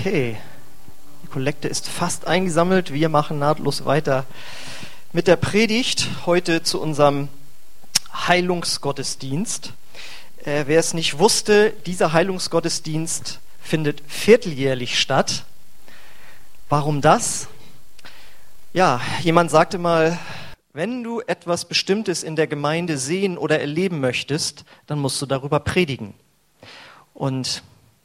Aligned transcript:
Okay, 0.00 0.38
die 1.22 1.26
Kollekte 1.26 1.68
ist 1.68 1.86
fast 1.86 2.26
eingesammelt. 2.26 2.90
Wir 2.90 3.10
machen 3.10 3.38
nahtlos 3.38 3.84
weiter 3.84 4.24
mit 5.12 5.26
der 5.26 5.36
Predigt 5.36 6.08
heute 6.24 6.62
zu 6.62 6.80
unserem 6.80 7.28
Heilungsgottesdienst. 8.14 9.74
Äh, 10.46 10.64
wer 10.66 10.80
es 10.80 10.94
nicht 10.94 11.18
wusste, 11.18 11.74
dieser 11.84 12.14
Heilungsgottesdienst 12.14 13.40
findet 13.60 14.02
vierteljährlich 14.08 14.98
statt. 14.98 15.44
Warum 16.70 17.02
das? 17.02 17.48
Ja, 18.72 19.02
jemand 19.20 19.50
sagte 19.50 19.76
mal, 19.76 20.18
wenn 20.72 21.04
du 21.04 21.20
etwas 21.20 21.66
Bestimmtes 21.66 22.22
in 22.22 22.36
der 22.36 22.46
Gemeinde 22.46 22.96
sehen 22.96 23.36
oder 23.36 23.60
erleben 23.60 24.00
möchtest, 24.00 24.64
dann 24.86 24.98
musst 24.98 25.20
du 25.20 25.26
darüber 25.26 25.60
predigen. 25.60 26.14
Und 27.12 27.62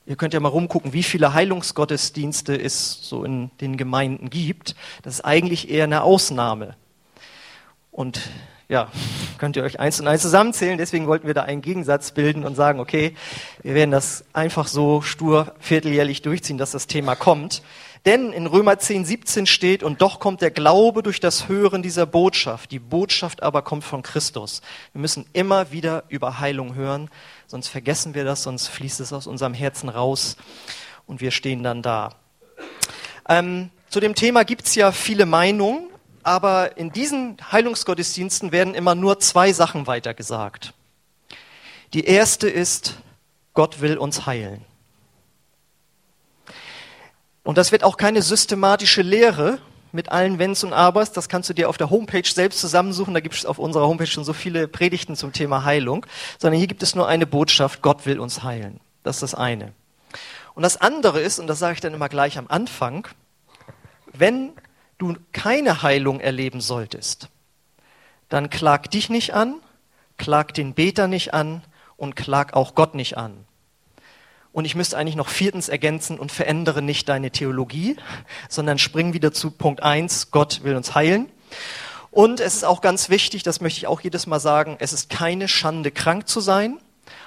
Ihr 0.07 0.15
könnt 0.15 0.35
ja 0.35 0.39
mal 0.39 0.49
rumgucken, 0.49 0.93
wie 0.93 1.01
viele 1.01 1.33
Heilungsgottesdienste 1.33 2.55
es 2.55 2.99
so 3.01 3.23
in 3.23 3.49
den 3.59 3.75
Gemeinden 3.75 4.29
gibt. 4.29 4.75
Das 5.01 5.15
ist 5.15 5.25
eigentlich 5.25 5.71
eher 5.71 5.85
eine 5.85 6.03
Ausnahme. 6.03 6.75
Und 7.89 8.21
ja, 8.67 8.91
könnt 9.39 9.55
ihr 9.55 9.63
euch 9.63 9.79
eins 9.79 9.99
und 9.99 10.07
eins 10.07 10.21
zusammenzählen. 10.21 10.77
Deswegen 10.77 11.07
wollten 11.07 11.25
wir 11.25 11.33
da 11.33 11.41
einen 11.41 11.63
Gegensatz 11.63 12.11
bilden 12.11 12.45
und 12.45 12.55
sagen, 12.55 12.79
okay, 12.79 13.15
wir 13.63 13.73
werden 13.73 13.89
das 13.89 14.25
einfach 14.31 14.67
so 14.67 15.01
stur 15.01 15.55
vierteljährlich 15.59 16.21
durchziehen, 16.21 16.59
dass 16.59 16.71
das 16.71 16.85
Thema 16.85 17.15
kommt. 17.15 17.63
Denn 18.05 18.31
in 18.31 18.45
Römer 18.45 18.77
10, 18.77 19.03
17 19.03 19.47
steht, 19.47 19.81
und 19.81 20.03
doch 20.03 20.19
kommt 20.19 20.41
der 20.41 20.51
Glaube 20.51 21.01
durch 21.01 21.19
das 21.19 21.49
Hören 21.49 21.81
dieser 21.81 22.05
Botschaft. 22.05 22.69
Die 22.71 22.77
Botschaft 22.77 23.41
aber 23.41 23.63
kommt 23.63 23.83
von 23.83 24.03
Christus. 24.03 24.61
Wir 24.93 25.01
müssen 25.01 25.25
immer 25.33 25.71
wieder 25.71 26.03
über 26.09 26.39
Heilung 26.39 26.75
hören, 26.75 27.09
sonst 27.47 27.67
vergessen 27.67 28.13
wir 28.13 28.23
das, 28.23 28.43
sonst 28.43 28.67
fließt 28.67 28.99
es 28.99 29.13
aus 29.13 29.27
unserem 29.27 29.53
Herzen 29.53 29.89
raus 29.89 30.37
und 31.05 31.21
wir 31.21 31.31
stehen 31.31 31.63
dann 31.63 31.81
da. 31.81 32.15
Ähm, 33.27 33.69
zu 33.89 33.99
dem 33.99 34.15
Thema 34.15 34.43
gibt's 34.43 34.75
ja 34.75 34.91
viele 34.91 35.25
Meinungen, 35.25 35.89
aber 36.23 36.77
in 36.77 36.91
diesen 36.91 37.37
Heilungsgottesdiensten 37.51 38.51
werden 38.51 38.73
immer 38.73 38.95
nur 38.95 39.19
zwei 39.19 39.53
Sachen 39.53 39.87
weitergesagt. 39.87 40.73
Die 41.93 42.05
erste 42.05 42.49
ist, 42.49 42.95
Gott 43.53 43.81
will 43.81 43.97
uns 43.97 44.25
heilen. 44.25 44.65
Und 47.43 47.57
das 47.57 47.71
wird 47.71 47.83
auch 47.83 47.95
keine 47.95 48.23
systematische 48.23 49.03
Lehre 49.03 49.59
mit 49.95 50.11
allen 50.11 50.37
Wenns 50.37 50.63
und 50.63 50.73
Abers. 50.73 51.11
Das 51.11 51.29
kannst 51.29 51.49
du 51.49 51.53
dir 51.53 51.69
auf 51.69 51.77
der 51.77 51.89
Homepage 51.89 52.27
selbst 52.27 52.59
zusammensuchen. 52.59 53.13
Da 53.13 53.21
gibt 53.21 53.35
es 53.35 53.45
auf 53.45 53.57
unserer 53.57 53.87
Homepage 53.87 54.07
schon 54.07 54.23
so 54.23 54.33
viele 54.33 54.67
Predigten 54.67 55.15
zum 55.15 55.33
Thema 55.33 55.63
Heilung. 55.65 56.05
Sondern 56.37 56.59
hier 56.59 56.67
gibt 56.67 56.83
es 56.83 56.93
nur 56.93 57.07
eine 57.07 57.25
Botschaft, 57.25 57.81
Gott 57.81 58.05
will 58.05 58.19
uns 58.19 58.43
heilen. 58.43 58.79
Das 59.03 59.17
ist 59.17 59.23
das 59.23 59.35
eine. 59.35 59.73
Und 60.53 60.63
das 60.63 60.77
andere 60.77 61.19
ist, 61.19 61.39
und 61.39 61.47
das 61.47 61.59
sage 61.59 61.73
ich 61.73 61.81
dann 61.81 61.93
immer 61.93 62.09
gleich 62.09 62.37
am 62.37 62.47
Anfang, 62.47 63.07
wenn 64.13 64.53
du 64.97 65.15
keine 65.33 65.81
Heilung 65.81 66.19
erleben 66.19 66.61
solltest, 66.61 67.29
dann 68.29 68.49
klag 68.49 68.89
dich 68.89 69.09
nicht 69.09 69.33
an, 69.33 69.55
klag 70.17 70.51
den 70.53 70.73
Beter 70.73 71.07
nicht 71.07 71.33
an 71.33 71.63
und 71.97 72.15
klag 72.15 72.53
auch 72.53 72.75
Gott 72.75 72.95
nicht 72.95 73.17
an. 73.17 73.44
Und 74.55 74.63
ich 74.63 74.73
müsste 74.73 74.97
eigentlich 74.97 75.17
noch 75.17 75.27
viertens 75.27 75.67
ergänzen 75.67 76.17
und 76.17 76.31
verändere 76.31 76.81
nicht 76.81 77.09
deine 77.09 77.29
Theologie, 77.29 77.97
sondern 78.47 78.79
spring 78.79 79.11
wieder 79.11 79.33
zu 79.33 79.51
Punkt 79.51 79.83
eins: 79.83 80.31
Gott 80.31 80.63
will 80.63 80.77
uns 80.77 80.95
heilen. 80.95 81.29
Und 82.09 82.39
es 82.39 82.55
ist 82.55 82.63
auch 82.63 82.79
ganz 82.79 83.09
wichtig, 83.09 83.43
das 83.43 83.59
möchte 83.59 83.79
ich 83.79 83.87
auch 83.87 83.99
jedes 83.99 84.27
Mal 84.27 84.39
sagen, 84.39 84.77
es 84.79 84.93
ist 84.93 85.09
keine 85.09 85.49
Schande, 85.49 85.91
krank 85.91 86.29
zu 86.29 86.39
sein. 86.39 86.79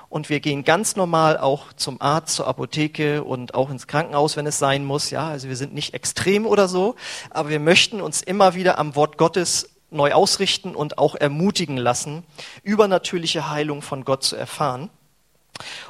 Und 0.09 0.31
wir 0.31 0.41
gehen 0.41 0.65
ganz 0.65 0.97
normal 0.97 1.37
auch 1.37 1.75
zum 1.75 2.01
Arzt, 2.01 2.35
zur 2.35 2.47
Apotheke 2.47 3.23
und 3.23 3.53
auch 3.53 3.69
ins 3.69 3.87
Krankenhaus, 3.87 4.39
wenn 4.39 4.47
es 4.47 4.59
sein 4.59 4.87
muss. 4.87 5.11
Ja, 5.11 5.29
also 5.29 5.49
wir 5.49 5.57
sind 5.57 5.75
nicht 5.75 5.93
extrem 5.93 6.47
oder 6.47 6.67
so, 6.67 6.95
aber 7.29 7.51
wir 7.51 7.61
möchten 7.61 8.01
uns 8.01 8.23
immer 8.23 8.55
wieder 8.55 8.79
am 8.79 8.97
Wort 8.97 9.19
Gottes 9.19 9.69
neu 9.91 10.15
ausrichten 10.15 10.75
und 10.75 10.97
auch 10.97 11.15
ermutigen 11.15 11.77
lassen, 11.77 12.25
übernatürliche 12.63 13.51
Heilung 13.51 13.83
von 13.83 14.07
Gott 14.07 14.23
zu 14.23 14.35
erfahren. 14.35 14.89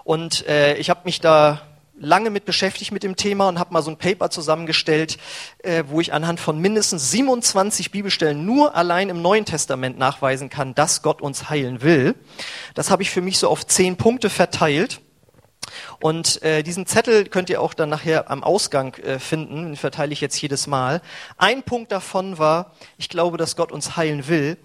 Und 0.04 0.46
äh, 0.46 0.76
ich 0.76 0.90
habe 0.90 1.00
mich 1.04 1.20
da 1.20 1.60
lange 2.00 2.30
mit 2.30 2.44
beschäftigt 2.44 2.92
mit 2.92 3.02
dem 3.02 3.16
Thema 3.16 3.48
und 3.48 3.58
habe 3.58 3.72
mal 3.72 3.82
so 3.82 3.90
ein 3.90 3.98
Paper 3.98 4.30
zusammengestellt, 4.30 5.18
äh, 5.58 5.84
wo 5.88 6.00
ich 6.00 6.12
anhand 6.12 6.40
von 6.40 6.58
mindestens 6.58 7.10
27 7.10 7.90
Bibelstellen 7.90 8.44
nur 8.44 8.74
allein 8.76 9.08
im 9.08 9.22
Neuen 9.22 9.44
Testament 9.44 9.98
nachweisen 9.98 10.48
kann, 10.48 10.74
dass 10.74 11.02
Gott 11.02 11.20
uns 11.20 11.50
heilen 11.50 11.82
will. 11.82 12.14
Das 12.74 12.90
habe 12.90 13.02
ich 13.02 13.10
für 13.10 13.20
mich 13.20 13.38
so 13.38 13.48
auf 13.48 13.66
zehn 13.66 13.96
Punkte 13.96 14.30
verteilt. 14.30 15.00
Und 16.00 16.42
äh, 16.42 16.62
diesen 16.62 16.86
Zettel 16.86 17.26
könnt 17.26 17.50
ihr 17.50 17.60
auch 17.60 17.74
dann 17.74 17.90
nachher 17.90 18.30
am 18.30 18.42
Ausgang 18.42 18.94
äh, 18.94 19.18
finden, 19.18 19.66
den 19.66 19.76
verteile 19.76 20.12
ich 20.12 20.20
jetzt 20.20 20.40
jedes 20.40 20.66
Mal. 20.66 21.02
Ein 21.36 21.62
Punkt 21.62 21.92
davon 21.92 22.38
war, 22.38 22.72
ich 22.96 23.08
glaube, 23.08 23.36
dass 23.36 23.56
Gott 23.56 23.72
uns 23.72 23.96
heilen 23.96 24.28
will, 24.28 24.56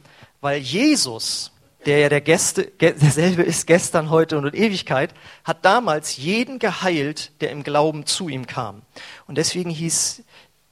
weil 0.41 0.59
Jesus 0.59 1.52
der 1.85 1.99
ja 1.99 2.09
der 2.09 2.21
Gäste, 2.21 2.65
derselbe 2.79 3.43
ist 3.43 3.67
gestern, 3.67 4.09
heute 4.09 4.37
und 4.37 4.45
in 4.45 4.53
Ewigkeit, 4.53 5.13
hat 5.43 5.65
damals 5.65 6.17
jeden 6.17 6.59
geheilt, 6.59 7.31
der 7.41 7.51
im 7.51 7.63
Glauben 7.63 8.05
zu 8.05 8.29
ihm 8.29 8.47
kam. 8.47 8.81
Und 9.27 9.37
deswegen 9.37 9.69
hieß 9.69 10.23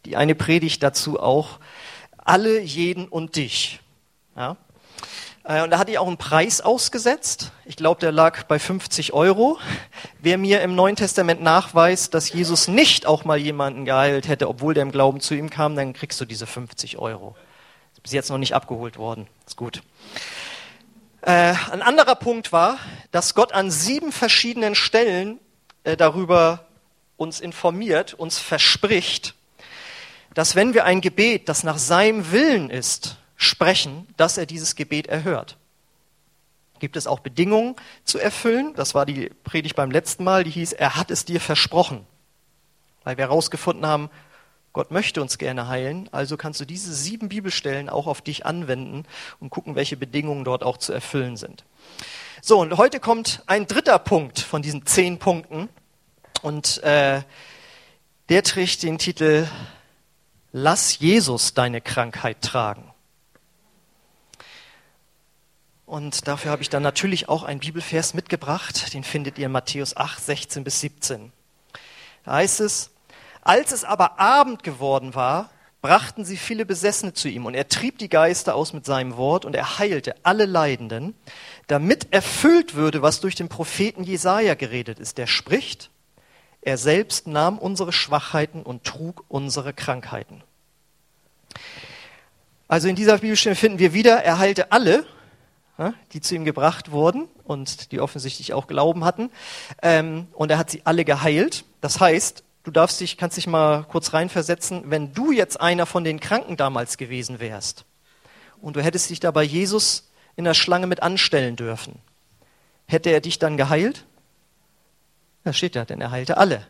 die 0.05 0.15
eine 0.15 0.35
Predigt 0.35 0.81
dazu 0.83 1.19
auch, 1.19 1.59
alle, 2.17 2.59
jeden 2.59 3.07
und 3.07 3.35
dich. 3.35 3.79
Ja? 4.35 4.57
Äh, 5.43 5.63
und 5.63 5.71
da 5.71 5.79
hatte 5.79 5.91
ich 5.91 5.97
auch 5.97 6.07
einen 6.07 6.17
Preis 6.17 6.61
ausgesetzt. 6.61 7.51
Ich 7.65 7.75
glaube, 7.75 7.99
der 7.99 8.11
lag 8.11 8.43
bei 8.43 8.59
50 8.59 9.13
Euro. 9.13 9.57
Wer 10.19 10.37
mir 10.37 10.61
im 10.61 10.75
Neuen 10.75 10.95
Testament 10.95 11.41
nachweist, 11.41 12.13
dass 12.13 12.31
Jesus 12.31 12.67
nicht 12.67 13.05
auch 13.05 13.25
mal 13.25 13.37
jemanden 13.37 13.85
geheilt 13.85 14.27
hätte, 14.27 14.47
obwohl 14.47 14.73
der 14.73 14.83
im 14.83 14.91
Glauben 14.91 15.19
zu 15.19 15.33
ihm 15.33 15.49
kam, 15.49 15.75
dann 15.75 15.93
kriegst 15.93 16.19
du 16.21 16.25
diese 16.25 16.45
50 16.45 16.97
Euro. 16.97 17.35
Ist 17.93 18.03
bis 18.03 18.11
jetzt 18.13 18.29
noch 18.29 18.37
nicht 18.37 18.53
abgeholt 18.53 18.97
worden. 18.97 19.27
Ist 19.45 19.57
gut. 19.57 19.81
Äh, 21.21 21.53
ein 21.71 21.81
anderer 21.81 22.15
Punkt 22.15 22.51
war, 22.51 22.79
dass 23.11 23.35
Gott 23.35 23.53
an 23.53 23.69
sieben 23.69 24.11
verschiedenen 24.11 24.73
Stellen 24.73 25.39
äh, 25.83 25.95
darüber 25.95 26.65
uns 27.15 27.39
informiert, 27.39 28.15
uns 28.15 28.39
verspricht, 28.39 29.35
dass 30.33 30.55
wenn 30.55 30.73
wir 30.73 30.85
ein 30.85 31.01
Gebet, 31.01 31.47
das 31.49 31.63
nach 31.63 31.77
seinem 31.77 32.31
Willen 32.31 32.69
ist, 32.69 33.17
sprechen, 33.35 34.07
dass 34.17 34.37
er 34.37 34.47
dieses 34.47 34.75
Gebet 34.75 35.07
erhört. 35.07 35.57
Gibt 36.79 36.97
es 36.97 37.05
auch 37.05 37.19
Bedingungen 37.19 37.75
zu 38.05 38.17
erfüllen? 38.17 38.73
Das 38.75 38.95
war 38.95 39.05
die 39.05 39.29
Predigt 39.43 39.75
beim 39.75 39.91
letzten 39.91 40.23
Mal, 40.23 40.43
die 40.43 40.49
hieß, 40.49 40.73
er 40.73 40.95
hat 40.95 41.11
es 41.11 41.25
dir 41.25 41.39
versprochen. 41.39 42.07
Weil 43.03 43.17
wir 43.17 43.25
herausgefunden 43.25 43.85
haben, 43.85 44.09
Gott 44.73 44.91
möchte 44.91 45.21
uns 45.21 45.37
gerne 45.37 45.67
heilen, 45.67 46.07
also 46.13 46.37
kannst 46.37 46.61
du 46.61 46.65
diese 46.65 46.93
sieben 46.93 47.27
Bibelstellen 47.27 47.89
auch 47.89 48.07
auf 48.07 48.21
dich 48.21 48.45
anwenden 48.45 49.05
und 49.39 49.49
gucken, 49.49 49.75
welche 49.75 49.97
Bedingungen 49.97 50.45
dort 50.45 50.63
auch 50.63 50.77
zu 50.77 50.93
erfüllen 50.93 51.35
sind. 51.35 51.65
So, 52.41 52.59
und 52.59 52.77
heute 52.77 52.99
kommt 52.99 53.43
ein 53.47 53.67
dritter 53.67 53.99
Punkt 53.99 54.39
von 54.39 54.61
diesen 54.61 54.85
zehn 54.85 55.19
Punkten 55.19 55.67
und 56.41 56.81
äh, 56.83 57.21
der 58.29 58.43
trägt 58.43 58.83
den 58.83 58.97
Titel 58.97 59.47
Lass 60.53 60.99
Jesus 60.99 61.53
deine 61.53 61.79
Krankheit 61.79 62.41
tragen. 62.41 62.91
Und 65.85 66.27
dafür 66.27 66.51
habe 66.51 66.61
ich 66.61 66.69
dann 66.69 66.83
natürlich 66.83 67.27
auch 67.27 67.43
einen 67.43 67.59
Bibelvers 67.59 68.13
mitgebracht, 68.13 68.93
den 68.93 69.03
findet 69.03 69.37
ihr 69.37 69.47
in 69.47 69.51
Matthäus 69.51 69.95
8, 69.97 70.25
16 70.25 70.63
bis 70.63 70.79
17. 70.79 71.33
Da 72.23 72.33
heißt 72.33 72.61
es, 72.61 72.91
als 73.41 73.71
es 73.71 73.83
aber 73.83 74.19
Abend 74.19 74.63
geworden 74.63 75.15
war, 75.15 75.49
brachten 75.81 76.25
sie 76.25 76.37
viele 76.37 76.65
Besessene 76.65 77.13
zu 77.13 77.27
ihm 77.27 77.45
und 77.45 77.55
er 77.55 77.67
trieb 77.67 77.97
die 77.97 78.09
Geister 78.09 78.55
aus 78.55 78.71
mit 78.73 78.85
seinem 78.85 79.17
Wort 79.17 79.45
und 79.45 79.55
er 79.55 79.79
heilte 79.79 80.15
alle 80.23 80.45
Leidenden, 80.45 81.15
damit 81.67 82.13
erfüllt 82.13 82.75
würde, 82.75 83.01
was 83.01 83.19
durch 83.19 83.35
den 83.35 83.49
Propheten 83.49 84.03
Jesaja 84.03 84.53
geredet 84.53 84.99
ist. 84.99 85.17
Der 85.17 85.25
spricht, 85.25 85.89
er 86.61 86.77
selbst 86.77 87.27
nahm 87.27 87.57
unsere 87.57 87.91
Schwachheiten 87.91 88.61
und 88.61 88.83
trug 88.83 89.25
unsere 89.27 89.73
Krankheiten. 89.73 90.43
Also 92.67 92.87
in 92.87 92.95
dieser 92.95 93.17
Bibelstelle 93.17 93.55
finden 93.55 93.79
wir 93.79 93.93
wieder, 93.93 94.23
er 94.23 94.37
heilte 94.37 94.71
alle, 94.71 95.03
die 96.13 96.21
zu 96.21 96.35
ihm 96.35 96.45
gebracht 96.45 96.91
wurden 96.91 97.27
und 97.43 97.91
die 97.91 97.99
offensichtlich 97.99 98.53
auch 98.53 98.67
Glauben 98.67 99.03
hatten. 99.03 99.31
Ähm, 99.81 100.27
und 100.33 100.51
er 100.51 100.59
hat 100.59 100.69
sie 100.69 100.81
alle 100.85 101.05
geheilt. 101.05 101.65
Das 101.81 101.99
heißt, 101.99 102.43
du 102.63 102.71
darfst 102.71 102.99
dich, 102.99 103.17
kannst 103.17 103.37
dich 103.37 103.47
mal 103.47 103.83
kurz 103.83 104.13
reinversetzen, 104.13 104.89
wenn 104.89 105.13
du 105.13 105.31
jetzt 105.31 105.59
einer 105.59 105.85
von 105.85 106.03
den 106.03 106.19
Kranken 106.19 106.57
damals 106.57 106.97
gewesen 106.97 107.39
wärst 107.39 107.85
und 108.61 108.75
du 108.75 108.83
hättest 108.83 109.09
dich 109.09 109.19
da 109.19 109.31
bei 109.31 109.43
Jesus 109.43 110.11
in 110.35 110.45
der 110.45 110.53
Schlange 110.53 110.87
mit 110.87 111.01
anstellen 111.03 111.55
dürfen, 111.55 111.99
hätte 112.87 113.09
er 113.09 113.21
dich 113.21 113.39
dann 113.39 113.57
geheilt? 113.57 114.05
Da 115.43 115.53
steht 115.53 115.75
ja, 115.75 115.85
denn 115.85 116.01
er 116.01 116.11
heilte 116.11 116.37
alle. 116.37 116.67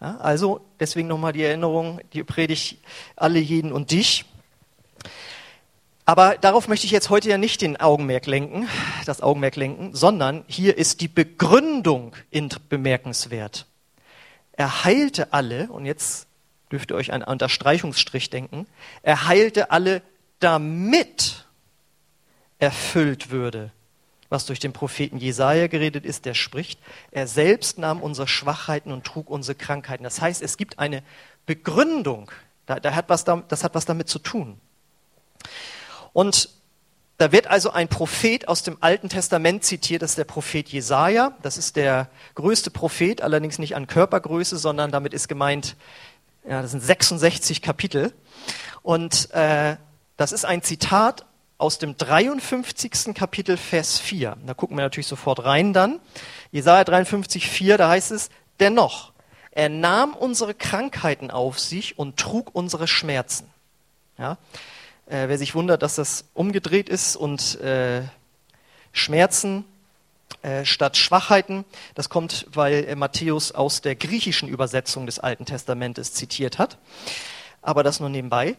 Ja, 0.00 0.16
also 0.18 0.60
deswegen 0.80 1.08
nochmal 1.08 1.32
die 1.32 1.42
Erinnerung, 1.42 2.00
die 2.12 2.22
Predigt 2.22 2.78
alle, 3.16 3.38
jeden 3.38 3.72
und 3.72 3.90
dich. 3.90 4.24
Aber 6.08 6.38
darauf 6.38 6.68
möchte 6.68 6.86
ich 6.86 6.92
jetzt 6.92 7.10
heute 7.10 7.28
ja 7.28 7.36
nicht 7.36 7.60
den 7.60 7.78
Augenmerk 7.78 8.26
lenken, 8.26 8.66
das 9.04 9.20
Augenmerk 9.20 9.56
lenken, 9.56 9.94
sondern 9.94 10.44
hier 10.46 10.78
ist 10.78 11.02
die 11.02 11.08
Begründung 11.08 12.14
bemerkenswert. 12.70 13.66
Er 14.58 14.82
heilte 14.82 15.32
alle, 15.32 15.68
und 15.68 15.86
jetzt 15.86 16.26
dürft 16.72 16.90
ihr 16.90 16.96
euch 16.96 17.12
einen 17.12 17.22
Unterstreichungsstrich 17.22 18.28
denken, 18.28 18.66
er 19.02 19.28
heilte 19.28 19.70
alle, 19.70 20.02
damit 20.40 21.46
erfüllt 22.58 23.30
würde, 23.30 23.70
was 24.28 24.46
durch 24.46 24.58
den 24.58 24.72
Propheten 24.72 25.18
Jesaja 25.18 25.68
geredet 25.68 26.04
ist, 26.04 26.24
der 26.24 26.34
spricht, 26.34 26.80
er 27.12 27.28
selbst 27.28 27.78
nahm 27.78 28.02
unsere 28.02 28.26
Schwachheiten 28.26 28.90
und 28.90 29.06
trug 29.06 29.30
unsere 29.30 29.54
Krankheiten. 29.54 30.02
Das 30.02 30.20
heißt, 30.20 30.42
es 30.42 30.56
gibt 30.56 30.80
eine 30.80 31.04
Begründung, 31.46 32.32
das 32.66 32.96
hat 32.96 33.08
was 33.08 33.84
damit 33.84 34.08
zu 34.08 34.18
tun. 34.18 34.60
Und 36.12 36.50
da 37.18 37.32
wird 37.32 37.48
also 37.48 37.70
ein 37.72 37.88
Prophet 37.88 38.46
aus 38.46 38.62
dem 38.62 38.78
Alten 38.80 39.08
Testament 39.08 39.64
zitiert, 39.64 40.02
das 40.02 40.10
ist 40.10 40.18
der 40.18 40.24
Prophet 40.24 40.68
Jesaja. 40.68 41.32
Das 41.42 41.58
ist 41.58 41.74
der 41.74 42.08
größte 42.36 42.70
Prophet, 42.70 43.22
allerdings 43.22 43.58
nicht 43.58 43.74
an 43.74 43.88
Körpergröße, 43.88 44.56
sondern 44.56 44.92
damit 44.92 45.12
ist 45.12 45.26
gemeint, 45.26 45.74
ja, 46.48 46.62
das 46.62 46.70
sind 46.70 46.80
66 46.80 47.60
Kapitel. 47.60 48.12
Und 48.82 49.32
äh, 49.32 49.76
das 50.16 50.30
ist 50.30 50.44
ein 50.44 50.62
Zitat 50.62 51.26
aus 51.58 51.78
dem 51.78 51.96
53. 51.96 53.14
Kapitel, 53.14 53.56
Vers 53.56 53.98
4. 53.98 54.36
Da 54.46 54.54
gucken 54.54 54.76
wir 54.76 54.82
natürlich 54.82 55.08
sofort 55.08 55.44
rein 55.44 55.72
dann. 55.72 55.98
Jesaja 56.52 56.84
53, 56.84 57.48
4, 57.48 57.78
da 57.78 57.88
heißt 57.88 58.12
es, 58.12 58.30
dennoch, 58.60 59.12
er 59.50 59.68
nahm 59.68 60.14
unsere 60.14 60.54
Krankheiten 60.54 61.32
auf 61.32 61.58
sich 61.58 61.98
und 61.98 62.16
trug 62.16 62.54
unsere 62.54 62.86
Schmerzen. 62.86 63.50
Ja? 64.18 64.38
Äh, 65.08 65.28
wer 65.28 65.38
sich 65.38 65.54
wundert, 65.54 65.82
dass 65.82 65.94
das 65.94 66.26
umgedreht 66.34 66.88
ist 66.88 67.16
und 67.16 67.60
äh, 67.60 68.02
Schmerzen 68.92 69.64
äh, 70.42 70.66
statt 70.66 70.98
Schwachheiten, 70.98 71.64
das 71.94 72.10
kommt, 72.10 72.46
weil 72.52 72.84
äh, 72.84 72.94
Matthäus 72.94 73.52
aus 73.52 73.80
der 73.80 73.96
griechischen 73.96 74.48
Übersetzung 74.48 75.06
des 75.06 75.18
Alten 75.18 75.46
Testamentes 75.46 76.12
zitiert 76.12 76.58
hat. 76.58 76.76
Aber 77.62 77.82
das 77.82 78.00
nur 78.00 78.10
nebenbei. 78.10 78.56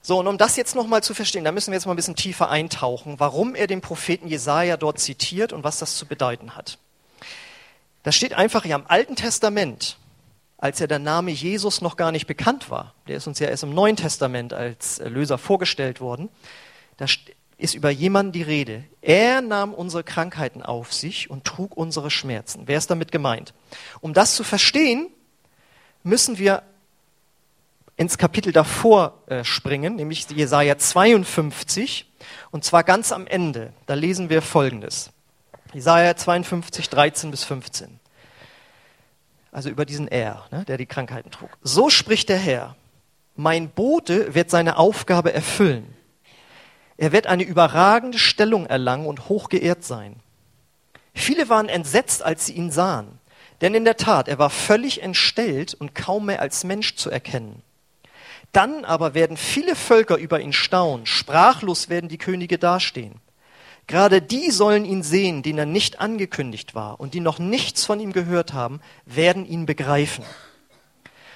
So, 0.00 0.18
und 0.18 0.28
um 0.28 0.38
das 0.38 0.56
jetzt 0.56 0.76
nochmal 0.76 1.02
zu 1.02 1.12
verstehen, 1.12 1.44
da 1.44 1.52
müssen 1.52 1.72
wir 1.72 1.76
jetzt 1.76 1.86
mal 1.86 1.94
ein 1.94 1.96
bisschen 1.96 2.16
tiefer 2.16 2.50
eintauchen, 2.50 3.18
warum 3.18 3.54
er 3.54 3.66
den 3.66 3.80
Propheten 3.80 4.28
Jesaja 4.28 4.76
dort 4.76 5.00
zitiert 5.00 5.52
und 5.52 5.64
was 5.64 5.78
das 5.78 5.96
zu 5.96 6.06
bedeuten 6.06 6.54
hat. 6.54 6.78
Das 8.02 8.14
steht 8.14 8.32
einfach 8.34 8.64
ja 8.64 8.76
im 8.76 8.84
Alten 8.86 9.16
Testament, 9.16 9.96
als 10.60 10.78
ja 10.78 10.86
der 10.86 10.98
Name 10.98 11.30
Jesus 11.30 11.80
noch 11.80 11.96
gar 11.96 12.12
nicht 12.12 12.26
bekannt 12.26 12.70
war. 12.70 12.94
Der 13.08 13.16
ist 13.16 13.26
uns 13.26 13.38
ja 13.38 13.48
erst 13.48 13.62
im 13.62 13.74
Neuen 13.74 13.96
Testament 13.96 14.52
als 14.52 14.98
Erlöser 14.98 15.38
vorgestellt 15.38 16.00
worden. 16.00 16.28
Da 16.98 17.06
ist 17.56 17.74
über 17.74 17.88
jemanden 17.88 18.32
die 18.32 18.42
Rede. 18.42 18.84
Er 19.00 19.40
nahm 19.40 19.72
unsere 19.72 20.04
Krankheiten 20.04 20.62
auf 20.62 20.92
sich 20.92 21.30
und 21.30 21.46
trug 21.46 21.76
unsere 21.76 22.10
Schmerzen. 22.10 22.64
Wer 22.66 22.76
ist 22.76 22.90
damit 22.90 23.10
gemeint? 23.10 23.54
Um 24.00 24.12
das 24.12 24.36
zu 24.36 24.44
verstehen, 24.44 25.08
müssen 26.02 26.38
wir 26.38 26.62
ins 27.96 28.18
Kapitel 28.18 28.52
davor 28.52 29.18
äh, 29.26 29.44
springen, 29.44 29.96
nämlich 29.96 30.28
Jesaja 30.30 30.76
52, 30.76 32.06
und 32.50 32.64
zwar 32.64 32.84
ganz 32.84 33.12
am 33.12 33.26
Ende. 33.26 33.72
Da 33.86 33.94
lesen 33.94 34.28
wir 34.28 34.42
Folgendes. 34.42 35.10
Jesaja 35.72 36.16
52, 36.16 36.88
13 36.90 37.30
bis 37.30 37.44
15. 37.44 37.99
Also 39.52 39.68
über 39.68 39.84
diesen 39.84 40.08
Er, 40.08 40.46
ne, 40.50 40.64
der 40.64 40.78
die 40.78 40.86
Krankheiten 40.86 41.30
trug. 41.30 41.50
So 41.62 41.90
spricht 41.90 42.28
der 42.28 42.38
Herr. 42.38 42.76
Mein 43.36 43.70
Bote 43.70 44.34
wird 44.34 44.50
seine 44.50 44.76
Aufgabe 44.76 45.32
erfüllen. 45.32 45.94
Er 46.96 47.12
wird 47.12 47.26
eine 47.26 47.42
überragende 47.42 48.18
Stellung 48.18 48.66
erlangen 48.66 49.06
und 49.06 49.28
hochgeehrt 49.28 49.82
sein. 49.84 50.16
Viele 51.14 51.48
waren 51.48 51.68
entsetzt, 51.68 52.22
als 52.22 52.46
sie 52.46 52.52
ihn 52.52 52.70
sahen. 52.70 53.18
Denn 53.60 53.74
in 53.74 53.84
der 53.84 53.96
Tat, 53.96 54.28
er 54.28 54.38
war 54.38 54.50
völlig 54.50 55.02
entstellt 55.02 55.74
und 55.74 55.94
kaum 55.94 56.26
mehr 56.26 56.40
als 56.40 56.64
Mensch 56.64 56.96
zu 56.96 57.10
erkennen. 57.10 57.62
Dann 58.52 58.84
aber 58.84 59.14
werden 59.14 59.36
viele 59.36 59.76
Völker 59.76 60.16
über 60.16 60.40
ihn 60.40 60.52
staunen, 60.52 61.06
sprachlos 61.06 61.88
werden 61.88 62.08
die 62.08 62.18
Könige 62.18 62.58
dastehen. 62.58 63.20
Gerade 63.90 64.22
die 64.22 64.52
sollen 64.52 64.84
ihn 64.84 65.02
sehen, 65.02 65.42
denen 65.42 65.58
er 65.58 65.66
nicht 65.66 65.98
angekündigt 65.98 66.76
war 66.76 67.00
und 67.00 67.12
die 67.12 67.18
noch 67.18 67.40
nichts 67.40 67.84
von 67.84 67.98
ihm 67.98 68.12
gehört 68.12 68.52
haben, 68.52 68.80
werden 69.04 69.44
ihn 69.44 69.66
begreifen. 69.66 70.24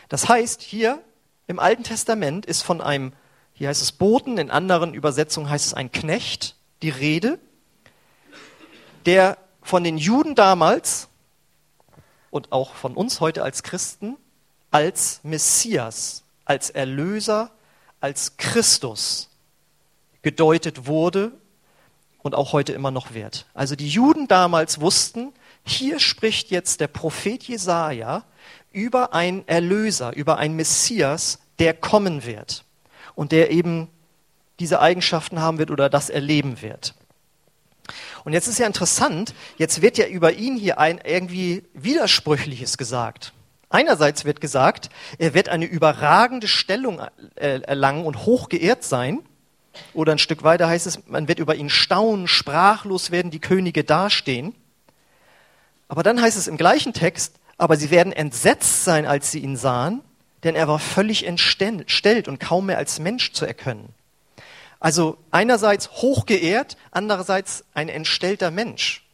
Das 0.09 0.29
heißt, 0.29 0.63
hier 0.63 1.03
im 1.49 1.59
Alten 1.59 1.83
Testament 1.83 2.47
ist 2.47 2.63
von 2.63 2.81
einem, 2.81 3.13
hier 3.55 3.71
heißt 3.71 3.83
es 3.83 3.91
Boten, 3.91 4.39
in 4.39 4.53
anderen 4.53 4.95
Übersetzungen 4.95 5.51
heißt 5.51 5.67
es 5.67 5.75
ein 5.75 5.91
Knecht, 5.91 6.55
die 6.83 6.91
Rede, 6.91 7.41
der 9.05 9.37
von 9.61 9.83
den 9.83 9.99
Juden 9.99 10.37
damals 10.37 11.09
und 12.31 12.53
auch 12.53 12.75
von 12.75 12.95
uns 12.95 13.19
heute 13.19 13.43
als 13.43 13.65
Christen 13.65 14.17
als 14.71 15.19
Messias 15.25 16.23
als 16.45 16.71
Erlöser, 16.71 17.51
als 18.01 18.37
Christus 18.37 19.29
gedeutet 20.23 20.87
wurde 20.87 21.33
und 22.25 22.35
auch 22.35 22.53
heute 22.55 22.73
immer 22.73 22.91
noch 22.91 23.13
wird. 23.13 23.47
Also 23.53 23.77
die 23.77 23.89
Juden 23.89 24.27
damals 24.27 24.81
wussten, 24.81 25.33
hier 25.63 26.01
spricht 26.01 26.51
jetzt 26.51 26.81
der 26.81 26.89
Prophet 26.89 27.45
Jesaja 27.45 28.25
über 28.73 29.13
einen 29.13 29.47
Erlöser, 29.47 30.17
über 30.17 30.39
einen 30.39 30.57
Messias, 30.57 31.39
der 31.59 31.75
kommen 31.75 32.25
wird 32.25 32.65
und 33.15 33.31
der 33.31 33.51
eben 33.51 33.89
diese 34.59 34.81
Eigenschaften 34.81 35.41
haben 35.41 35.59
wird 35.59 35.71
oder 35.71 35.91
das 35.91 36.09
erleben 36.09 36.63
wird. 36.63 36.95
Und 38.25 38.33
jetzt 38.33 38.49
ist 38.49 38.59
ja 38.59 38.67
interessant, 38.67 39.35
jetzt 39.59 39.83
wird 39.83 39.99
ja 39.99 40.07
über 40.07 40.33
ihn 40.33 40.57
hier 40.57 40.79
ein 40.79 41.01
irgendwie 41.05 41.65
Widersprüchliches 41.75 42.79
gesagt. 42.79 43.35
Einerseits 43.69 44.25
wird 44.25 44.41
gesagt, 44.41 44.89
er 45.19 45.35
wird 45.35 45.51
eine 45.51 45.67
überragende 45.67 46.49
Stellung 46.49 47.03
äh, 47.35 47.61
erlangen 47.61 48.07
und 48.07 48.25
hoch 48.25 48.49
geehrt 48.49 48.83
sein. 48.83 49.21
Oder 49.93 50.13
ein 50.13 50.19
Stück 50.19 50.43
weiter 50.43 50.69
heißt 50.69 50.87
es, 50.87 51.07
man 51.07 51.29
wird 51.29 51.39
über 51.39 51.55
ihn 51.55 51.71
staunen, 51.71 52.29
sprachlos 52.29 53.11
werden 53.11 53.31
die 53.31 53.41
Könige 53.41 53.85
dastehen. 53.85 54.55
Aber 55.89 56.03
dann 56.03 56.21
heißt 56.21 56.37
es 56.37 56.49
im 56.49 56.57
gleichen 56.57 56.93
Text, 56.93 57.37
aber 57.59 57.77
sie 57.77 57.91
werden 57.91 58.13
entsetzt 58.13 58.85
sein, 58.85 59.07
als 59.07 59.31
sie 59.31 59.41
ihn 59.41 59.57
sahen, 59.57 60.01
denn 60.43 60.55
er 60.55 60.69
war 60.69 60.79
völlig 60.79 61.27
entstellt 61.27 62.29
und 62.29 62.41
kaum 62.41 62.67
mehr 62.67 62.79
als 62.79 62.99
Mensch 62.99 63.33
zu 63.33 63.47
erkennen. 63.47 63.89
Also 64.81 65.17
einerseits 65.31 65.91
hochgeehrt, 65.91 66.77
andererseits 66.91 67.65
ein 67.73 67.89
entstellter 67.89 68.51
Mensch. 68.51 69.05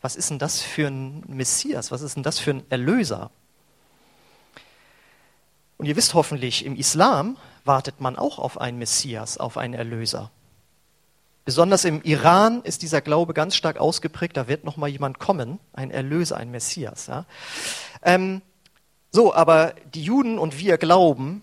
Was 0.00 0.14
ist 0.14 0.30
denn 0.30 0.38
das 0.38 0.60
für 0.62 0.86
ein 0.86 1.24
Messias? 1.26 1.90
Was 1.90 2.02
ist 2.02 2.14
denn 2.14 2.22
das 2.22 2.38
für 2.38 2.52
ein 2.52 2.62
Erlöser? 2.70 3.30
Und 5.78 5.86
ihr 5.86 5.96
wisst 5.96 6.14
hoffentlich, 6.14 6.64
im 6.64 6.76
Islam 6.76 7.36
wartet 7.64 8.00
man 8.00 8.16
auch 8.16 8.38
auf 8.38 8.60
einen 8.60 8.78
Messias, 8.78 9.38
auf 9.38 9.56
einen 9.56 9.74
Erlöser. 9.74 10.30
Besonders 11.44 11.84
im 11.84 12.02
Iran 12.02 12.62
ist 12.62 12.82
dieser 12.82 13.00
Glaube 13.00 13.32
ganz 13.32 13.54
stark 13.54 13.78
ausgeprägt. 13.78 14.36
Da 14.36 14.48
wird 14.48 14.64
noch 14.64 14.76
mal 14.76 14.88
jemand 14.88 15.18
kommen, 15.18 15.60
ein 15.72 15.90
Erlöser, 15.90 16.36
ein 16.36 16.50
Messias. 16.50 17.06
Ja. 17.06 17.24
Ähm, 18.02 18.42
so, 19.12 19.32
aber 19.32 19.74
die 19.94 20.02
Juden 20.02 20.38
und 20.38 20.58
wir 20.58 20.76
glauben, 20.76 21.42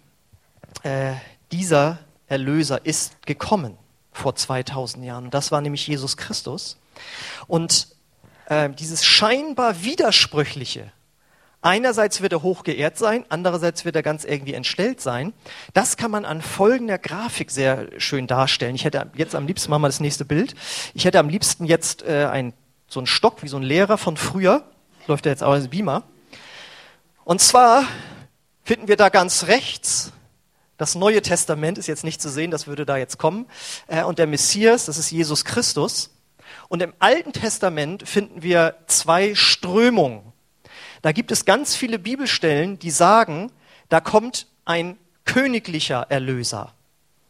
äh, 0.84 1.13
dieser 1.51 2.00
Erlöser 2.27 2.86
ist 2.86 3.25
gekommen 3.25 3.77
vor 4.12 4.36
2000 4.36 5.05
Jahren. 5.05 5.29
Das 5.29 5.51
war 5.51 5.62
nämlich 5.62 5.88
Jesus 5.88 6.17
Christus. 6.17 6.77
Und 7.48 7.88
äh, 8.48 8.69
dieses 8.69 9.05
scheinbar 9.05 9.84
widersprüchliche 9.84 10.91
Einerseits 11.63 12.22
wird 12.22 12.34
er 12.34 12.43
hoch 12.43 12.63
geehrt 12.63 12.98
sein, 12.98 13.25
andererseits 13.29 13.86
wird 13.86 13.96
er 13.96 14.03
ganz 14.03 14.24
irgendwie 14.25 14.53
entstellt 14.53 15.01
sein. 15.01 15.34
Das 15.74 15.98
kann 15.98 16.12
man 16.12 16.25
an 16.25 16.41
folgender 16.41 17.00
Grafik 17.00 17.50
sehr 17.50 17.88
schön 17.98 18.27
darstellen. 18.27 18.75
Ich 18.75 18.86
hätte 18.86 19.10
jetzt 19.15 19.34
am 19.34 19.48
liebsten, 19.48 19.72
machen 19.72 19.82
wir 19.82 19.88
das 19.88 20.00
nächste 20.00 20.25
Bild. 20.25 20.53
Ich 20.93 21.05
hätte 21.05 21.20
am 21.20 21.29
liebsten 21.29 21.65
jetzt 21.65 22.03
äh, 22.03 22.25
ein, 22.25 22.53
so 22.88 23.00
einen 23.00 23.08
Stock 23.08 23.41
wie 23.41 23.48
so 23.48 23.58
ein 23.58 23.63
Lehrer 23.63 23.98
von 23.98 24.17
früher. 24.17 24.63
Läuft 25.08 25.25
ja 25.25 25.32
jetzt 25.32 25.43
auch 25.43 25.53
als 25.53 25.70
Beamer. 25.70 26.03
Und 27.24 27.41
zwar 27.41 27.86
finden 28.63 28.88
wir 28.88 28.98
da 28.98 29.10
ganz 29.10 29.48
rechts 29.48 30.13
das 30.84 30.96
Neue 30.96 31.22
Testament 31.22 31.77
ist 31.77 31.88
jetzt 31.88 32.03
nicht 32.03 32.22
zu 32.22 32.29
sehen, 32.29 32.51
das 32.51 32.67
würde 32.67 32.86
da 32.86 32.98
jetzt 32.98 33.17
kommen. 33.17 33.46
Äh, 33.88 34.03
und 34.03 34.20
der 34.20 34.27
Messias, 34.27 34.86
das 34.86 34.98
ist 34.98 35.12
Jesus 35.12 35.46
Christus. 35.46 36.10
Und 36.67 36.82
im 36.82 36.93
Alten 37.00 37.32
Testament 37.32 38.05
finden 38.05 38.43
wir 38.43 38.75
zwei 38.88 39.34
Strömungen. 39.34 40.32
Da 41.03 41.12
gibt 41.12 41.31
es 41.31 41.43
ganz 41.43 41.75
viele 41.75 42.00
Bibelstellen, 42.00 42.79
die 42.79 42.89
sagen, 42.89 43.51
da 43.89 44.00
kommt 44.00 44.48
ein 44.63 44.98
königlicher 45.25 46.07
Erlöser. 46.10 46.74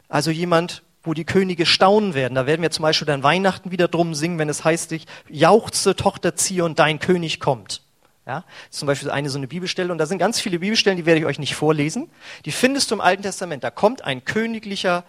Also 0.08 0.30
jemand, 0.30 0.84
wo 1.02 1.12
die 1.12 1.24
Könige 1.24 1.66
staunen 1.66 2.14
werden. 2.14 2.36
Da 2.36 2.46
werden 2.46 2.62
wir 2.62 2.70
zum 2.70 2.84
Beispiel 2.84 3.06
dann 3.06 3.24
Weihnachten 3.24 3.72
wieder 3.72 3.88
drum 3.88 4.14
singen, 4.14 4.38
wenn 4.38 4.48
es 4.48 4.64
heißt, 4.64 4.92
ich 4.92 5.06
jauchze 5.28 5.96
Tochter 5.96 6.36
Zion, 6.36 6.76
dein 6.76 7.00
König 7.00 7.40
kommt. 7.40 7.82
Ja, 8.26 8.44
zum 8.70 8.86
Beispiel 8.86 9.10
eine 9.10 9.28
so 9.28 9.38
eine 9.38 9.48
Bibelstelle 9.48 9.90
und 9.92 9.98
da 9.98 10.06
sind 10.06 10.18
ganz 10.18 10.40
viele 10.40 10.60
Bibelstellen, 10.60 10.96
die 10.96 11.04
werde 11.04 11.20
ich 11.20 11.26
euch 11.26 11.40
nicht 11.40 11.56
vorlesen. 11.56 12.08
Die 12.44 12.52
findest 12.52 12.90
du 12.90 12.94
im 12.94 13.00
Alten 13.02 13.24
Testament. 13.24 13.64
Da 13.64 13.70
kommt 13.70 14.02
ein 14.02 14.24
königlicher, 14.24 15.04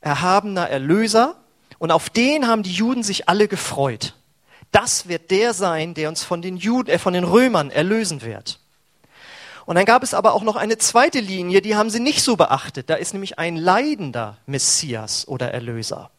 erhabener 0.00 0.70
Erlöser 0.70 1.36
und 1.78 1.90
auf 1.90 2.10
den 2.10 2.46
haben 2.46 2.62
die 2.62 2.72
Juden 2.72 3.02
sich 3.02 3.28
alle 3.28 3.48
gefreut 3.48 4.14
das 4.74 5.08
wird 5.08 5.30
der 5.30 5.54
sein, 5.54 5.94
der 5.94 6.08
uns 6.08 6.24
von 6.24 6.42
den, 6.42 6.56
Juden, 6.56 6.90
äh, 6.90 6.98
von 6.98 7.14
den 7.14 7.24
Römern 7.24 7.70
erlösen 7.70 8.22
wird. 8.22 8.58
Und 9.66 9.76
dann 9.76 9.86
gab 9.86 10.02
es 10.02 10.12
aber 10.12 10.34
auch 10.34 10.42
noch 10.42 10.56
eine 10.56 10.76
zweite 10.76 11.20
Linie, 11.20 11.62
die 11.62 11.76
haben 11.76 11.88
sie 11.88 12.00
nicht 12.00 12.22
so 12.22 12.36
beachtet. 12.36 12.90
Da 12.90 12.96
ist 12.96 13.14
nämlich 13.14 13.38
ein 13.38 13.56
leidender 13.56 14.36
Messias 14.46 15.26
oder 15.26 15.52
Erlöser. 15.52 16.10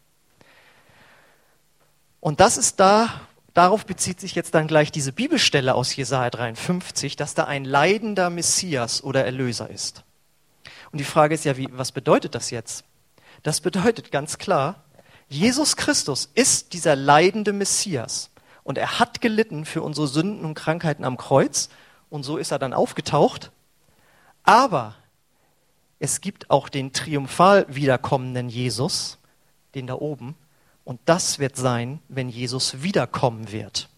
Und 2.18 2.40
das 2.40 2.56
ist 2.56 2.80
da, 2.80 3.20
darauf 3.54 3.86
bezieht 3.86 4.20
sich 4.20 4.34
jetzt 4.34 4.54
dann 4.54 4.66
gleich 4.66 4.90
diese 4.90 5.12
Bibelstelle 5.12 5.74
aus 5.74 5.94
Jesaja 5.94 6.30
53, 6.30 7.14
dass 7.14 7.34
da 7.34 7.44
ein 7.44 7.64
leidender 7.64 8.30
Messias 8.30 9.04
oder 9.04 9.24
Erlöser 9.24 9.70
ist. 9.70 10.02
Und 10.90 10.98
die 10.98 11.04
Frage 11.04 11.34
ist 11.34 11.44
ja, 11.44 11.56
wie, 11.56 11.68
was 11.70 11.92
bedeutet 11.92 12.34
das 12.34 12.50
jetzt? 12.50 12.84
Das 13.44 13.60
bedeutet 13.60 14.10
ganz 14.10 14.38
klar, 14.38 14.82
Jesus 15.28 15.76
Christus 15.76 16.30
ist 16.34 16.72
dieser 16.72 16.96
leidende 16.96 17.52
Messias. 17.52 18.30
Und 18.66 18.78
er 18.78 18.98
hat 18.98 19.20
gelitten 19.20 19.64
für 19.64 19.80
unsere 19.80 20.08
Sünden 20.08 20.44
und 20.44 20.54
Krankheiten 20.54 21.04
am 21.04 21.16
Kreuz. 21.16 21.68
Und 22.10 22.24
so 22.24 22.36
ist 22.36 22.50
er 22.50 22.58
dann 22.58 22.72
aufgetaucht. 22.72 23.52
Aber 24.42 24.96
es 26.00 26.20
gibt 26.20 26.50
auch 26.50 26.68
den 26.68 26.92
triumphal 26.92 27.66
wiederkommenden 27.68 28.48
Jesus, 28.48 29.18
den 29.76 29.86
da 29.86 29.94
oben. 29.94 30.34
Und 30.82 30.98
das 31.04 31.38
wird 31.38 31.54
sein, 31.54 32.00
wenn 32.08 32.28
Jesus 32.28 32.82
wiederkommen 32.82 33.52
wird. 33.52 33.88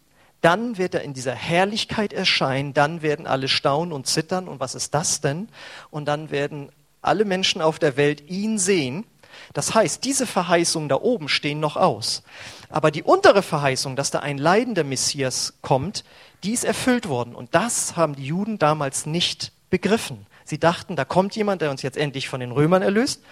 Dann 0.43 0.77
wird 0.77 0.95
er 0.95 1.01
in 1.01 1.15
dieser 1.15 1.35
Herrlichkeit 1.35 2.13
erscheinen, 2.13 2.75
dann 2.75 3.01
werden 3.01 3.27
alle 3.27 3.49
staunen 3.49 3.95
und 3.95 4.07
zittern. 4.07 4.49
Und 4.49 4.61
was 4.61 4.75
ist 4.75 4.93
das 4.93 5.23
denn? 5.23 5.49
Und 5.91 6.05
dann 6.05 6.31
werden 6.31 6.71
alle 7.01 7.25
Menschen 7.25 7.63
auf 7.63 7.79
der 7.79 7.97
Welt 7.97 8.29
ihn 8.29 8.59
sehen. 8.59 9.07
Das 9.55 9.75
heißt, 9.75 10.05
diese 10.05 10.27
Verheißungen 10.27 10.91
da 10.91 10.97
oben 10.97 11.31
stehen 11.31 11.59
noch 11.59 11.77
aus. 11.79 12.23
Aber 12.71 12.91
die 12.91 13.03
untere 13.03 13.43
Verheißung, 13.43 13.97
dass 13.97 14.11
da 14.11 14.21
ein 14.21 14.39
leidender 14.39 14.85
Messias 14.85 15.55
kommt, 15.63 16.05
die 16.45 16.53
ist 16.53 16.65
erfüllt 16.65 17.09
worden. 17.09 17.35
Und 17.35 17.55
das 17.55 17.97
haben 17.97 18.15
die 18.15 18.27
Juden 18.27 18.59
damals 18.59 19.07
nicht 19.07 19.53
begriffen. 19.71 20.27
Sie 20.45 20.59
dachten, 20.59 20.97
da 20.97 21.05
kommt 21.05 21.37
jemand, 21.37 21.63
der 21.63 21.71
uns 21.71 21.83
jetzt 21.83 21.97
endlich 21.97 22.29
von 22.29 22.41
den 22.41 22.53
Römern 22.53 22.83
erlöst. 22.83 23.23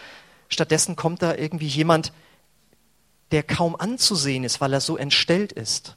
Stattdessen 0.48 0.96
kommt 0.96 1.22
da 1.22 1.34
irgendwie 1.34 1.66
jemand, 1.66 2.12
der 3.30 3.42
kaum 3.42 3.76
anzusehen 3.76 4.44
ist, 4.44 4.60
weil 4.60 4.72
er 4.72 4.80
so 4.80 4.96
entstellt 4.96 5.52
ist. 5.52 5.96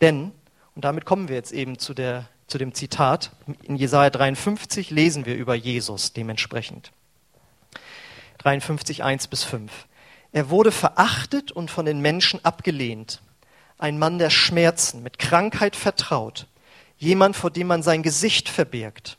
Denn, 0.00 0.32
und 0.74 0.84
damit 0.84 1.04
kommen 1.04 1.28
wir 1.28 1.36
jetzt 1.36 1.52
eben 1.52 1.78
zu, 1.78 1.94
der, 1.94 2.28
zu 2.46 2.58
dem 2.58 2.74
Zitat, 2.74 3.30
in 3.62 3.76
Jesaja 3.76 4.10
53 4.10 4.90
lesen 4.90 5.26
wir 5.26 5.36
über 5.36 5.54
Jesus 5.54 6.12
dementsprechend. 6.12 6.90
53, 8.38 9.02
1 9.04 9.28
bis 9.28 9.44
5. 9.44 9.86
Er 10.34 10.50
wurde 10.50 10.72
verachtet 10.72 11.52
und 11.52 11.70
von 11.70 11.86
den 11.86 12.00
Menschen 12.00 12.44
abgelehnt. 12.44 13.22
Ein 13.78 14.00
Mann 14.00 14.18
der 14.18 14.30
Schmerzen, 14.30 15.04
mit 15.04 15.20
Krankheit 15.20 15.76
vertraut. 15.76 16.48
Jemand, 16.98 17.36
vor 17.36 17.52
dem 17.52 17.68
man 17.68 17.84
sein 17.84 18.02
Gesicht 18.02 18.48
verbirgt. 18.48 19.16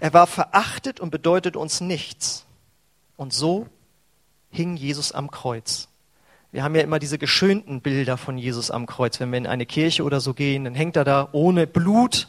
Er 0.00 0.12
war 0.12 0.26
verachtet 0.26 0.98
und 0.98 1.10
bedeutet 1.10 1.54
uns 1.54 1.80
nichts. 1.80 2.46
Und 3.16 3.32
so 3.32 3.68
hing 4.50 4.76
Jesus 4.76 5.12
am 5.12 5.30
Kreuz. 5.30 5.86
Wir 6.50 6.64
haben 6.64 6.74
ja 6.74 6.82
immer 6.82 6.98
diese 6.98 7.18
geschönten 7.18 7.80
Bilder 7.80 8.16
von 8.16 8.36
Jesus 8.36 8.72
am 8.72 8.86
Kreuz. 8.86 9.20
Wenn 9.20 9.30
wir 9.30 9.38
in 9.38 9.46
eine 9.46 9.66
Kirche 9.66 10.02
oder 10.02 10.20
so 10.20 10.34
gehen, 10.34 10.64
dann 10.64 10.74
hängt 10.74 10.96
er 10.96 11.04
da 11.04 11.28
ohne 11.30 11.68
Blut, 11.68 12.26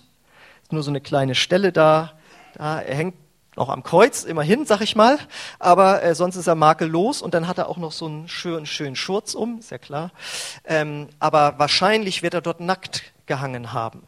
nur 0.69 0.83
so 0.83 0.91
eine 0.91 1.01
kleine 1.01 1.33
Stelle 1.33 1.71
da. 1.71 2.13
da 2.53 2.81
er 2.81 2.95
hängt 2.95 3.15
noch 3.55 3.69
am 3.69 3.83
Kreuz, 3.83 4.23
immerhin, 4.23 4.65
sag 4.65 4.81
ich 4.81 4.95
mal, 4.95 5.17
aber 5.59 6.03
äh, 6.03 6.15
sonst 6.15 6.35
ist 6.35 6.47
er 6.47 6.55
makellos 6.55 7.21
und 7.21 7.33
dann 7.33 7.47
hat 7.47 7.57
er 7.57 7.69
auch 7.69 7.77
noch 7.77 7.91
so 7.91 8.05
einen 8.05 8.27
schönen, 8.27 8.65
schönen 8.65 8.95
Schurz 8.95 9.33
um, 9.33 9.59
ist 9.59 9.71
ja 9.71 9.77
klar. 9.77 10.11
Ähm, 10.65 11.09
aber 11.19 11.57
wahrscheinlich 11.57 12.23
wird 12.23 12.33
er 12.33 12.41
dort 12.41 12.59
nackt 12.59 13.03
gehangen 13.25 13.73
haben. 13.73 14.03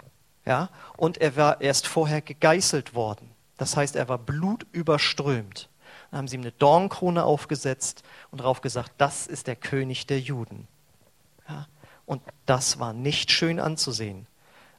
Ja? 0.46 0.70
Und 0.96 1.20
er 1.20 1.36
war 1.36 1.62
erst 1.62 1.88
vorher 1.88 2.22
gegeißelt 2.22 2.96
worden. 2.96 3.32
Das 3.58 3.76
heißt, 3.76 3.96
er 3.96 4.08
war 4.08 4.18
blutüberströmt. 4.18 5.70
Dann 6.12 6.20
haben 6.20 6.28
sie 6.28 6.36
ihm 6.36 6.42
eine 6.42 6.52
Dornkrone 6.52 7.24
aufgesetzt 7.24 8.04
und 8.32 8.40
darauf 8.40 8.62
gesagt, 8.62 8.92
das 8.98 9.28
ist 9.28 9.48
der 9.48 9.56
König 9.56 10.08
der 10.08 10.20
Juden. 10.20 10.68
Ja? 11.50 11.68
Und 12.06 12.22
das 12.46 12.80
war 12.80 12.94
nicht 12.94 13.32
schön 13.32 13.60
anzusehen. 13.60 14.28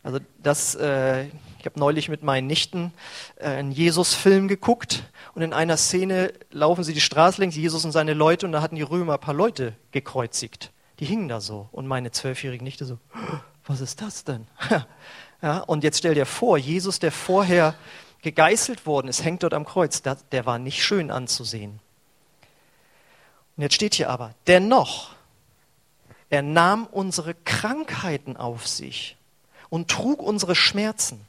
Also 0.03 0.21
das, 0.43 0.75
äh, 0.77 1.25
ich 1.59 1.67
habe 1.67 1.79
neulich 1.79 2.09
mit 2.09 2.23
meinen 2.23 2.47
Nichten 2.47 2.93
äh, 3.37 3.49
einen 3.49 3.73
Jesus-Film 3.73 4.49
geguckt 4.49 5.05
und 5.35 5.43
in 5.43 5.53
einer 5.53 5.77
Szene 5.77 6.33
laufen 6.51 6.85
sie 6.85 6.95
die 6.95 7.01
Straße 7.01 7.41
längs, 7.41 7.57
Jesus 7.57 7.85
und 7.85 7.93
seine 7.93 8.15
Leute, 8.15 8.47
und 8.47 8.53
da 8.53 8.63
hatten 8.63 8.77
die 8.77 8.83
Römer 8.83 9.15
ein 9.15 9.21
paar 9.21 9.35
Leute 9.35 9.75
gekreuzigt. 9.91 10.73
Die 11.01 11.05
hingen 11.05 11.29
da 11.29 11.41
so. 11.41 11.69
Und 11.73 11.87
meine 11.87 12.11
zwölfjährige 12.11 12.65
Nichte 12.65 12.85
so, 12.85 12.99
was 13.67 13.81
ist 13.81 14.01
das 14.01 14.25
denn? 14.25 14.47
ja, 15.43 15.59
und 15.61 15.85
jetzt 15.85 15.99
stell 15.99 16.15
dir 16.15 16.27
vor, 16.27 16.59
Jesus, 16.59 16.99
der 16.99 17.13
vorher 17.13 17.75
gegeißelt 18.23 18.87
worden 18.87 19.09
ist, 19.09 19.25
hängt 19.25 19.43
dort 19.43 19.55
am 19.55 19.65
Kreuz. 19.65 20.03
Der, 20.03 20.17
der 20.33 20.47
war 20.47 20.59
nicht 20.59 20.83
schön 20.83 21.11
anzusehen. 21.11 21.81
Und 23.57 23.63
jetzt 23.63 23.75
steht 23.75 23.95
hier 23.95 24.11
aber, 24.11 24.35
dennoch, 24.47 25.11
er 26.31 26.43
nahm 26.43 26.87
unsere 26.87 27.35
Krankheiten 27.35 28.37
auf 28.37 28.67
sich 28.67 29.18
und 29.71 29.91
trug 29.91 30.23
unsere 30.23 30.55
Schmerzen. 30.55 31.21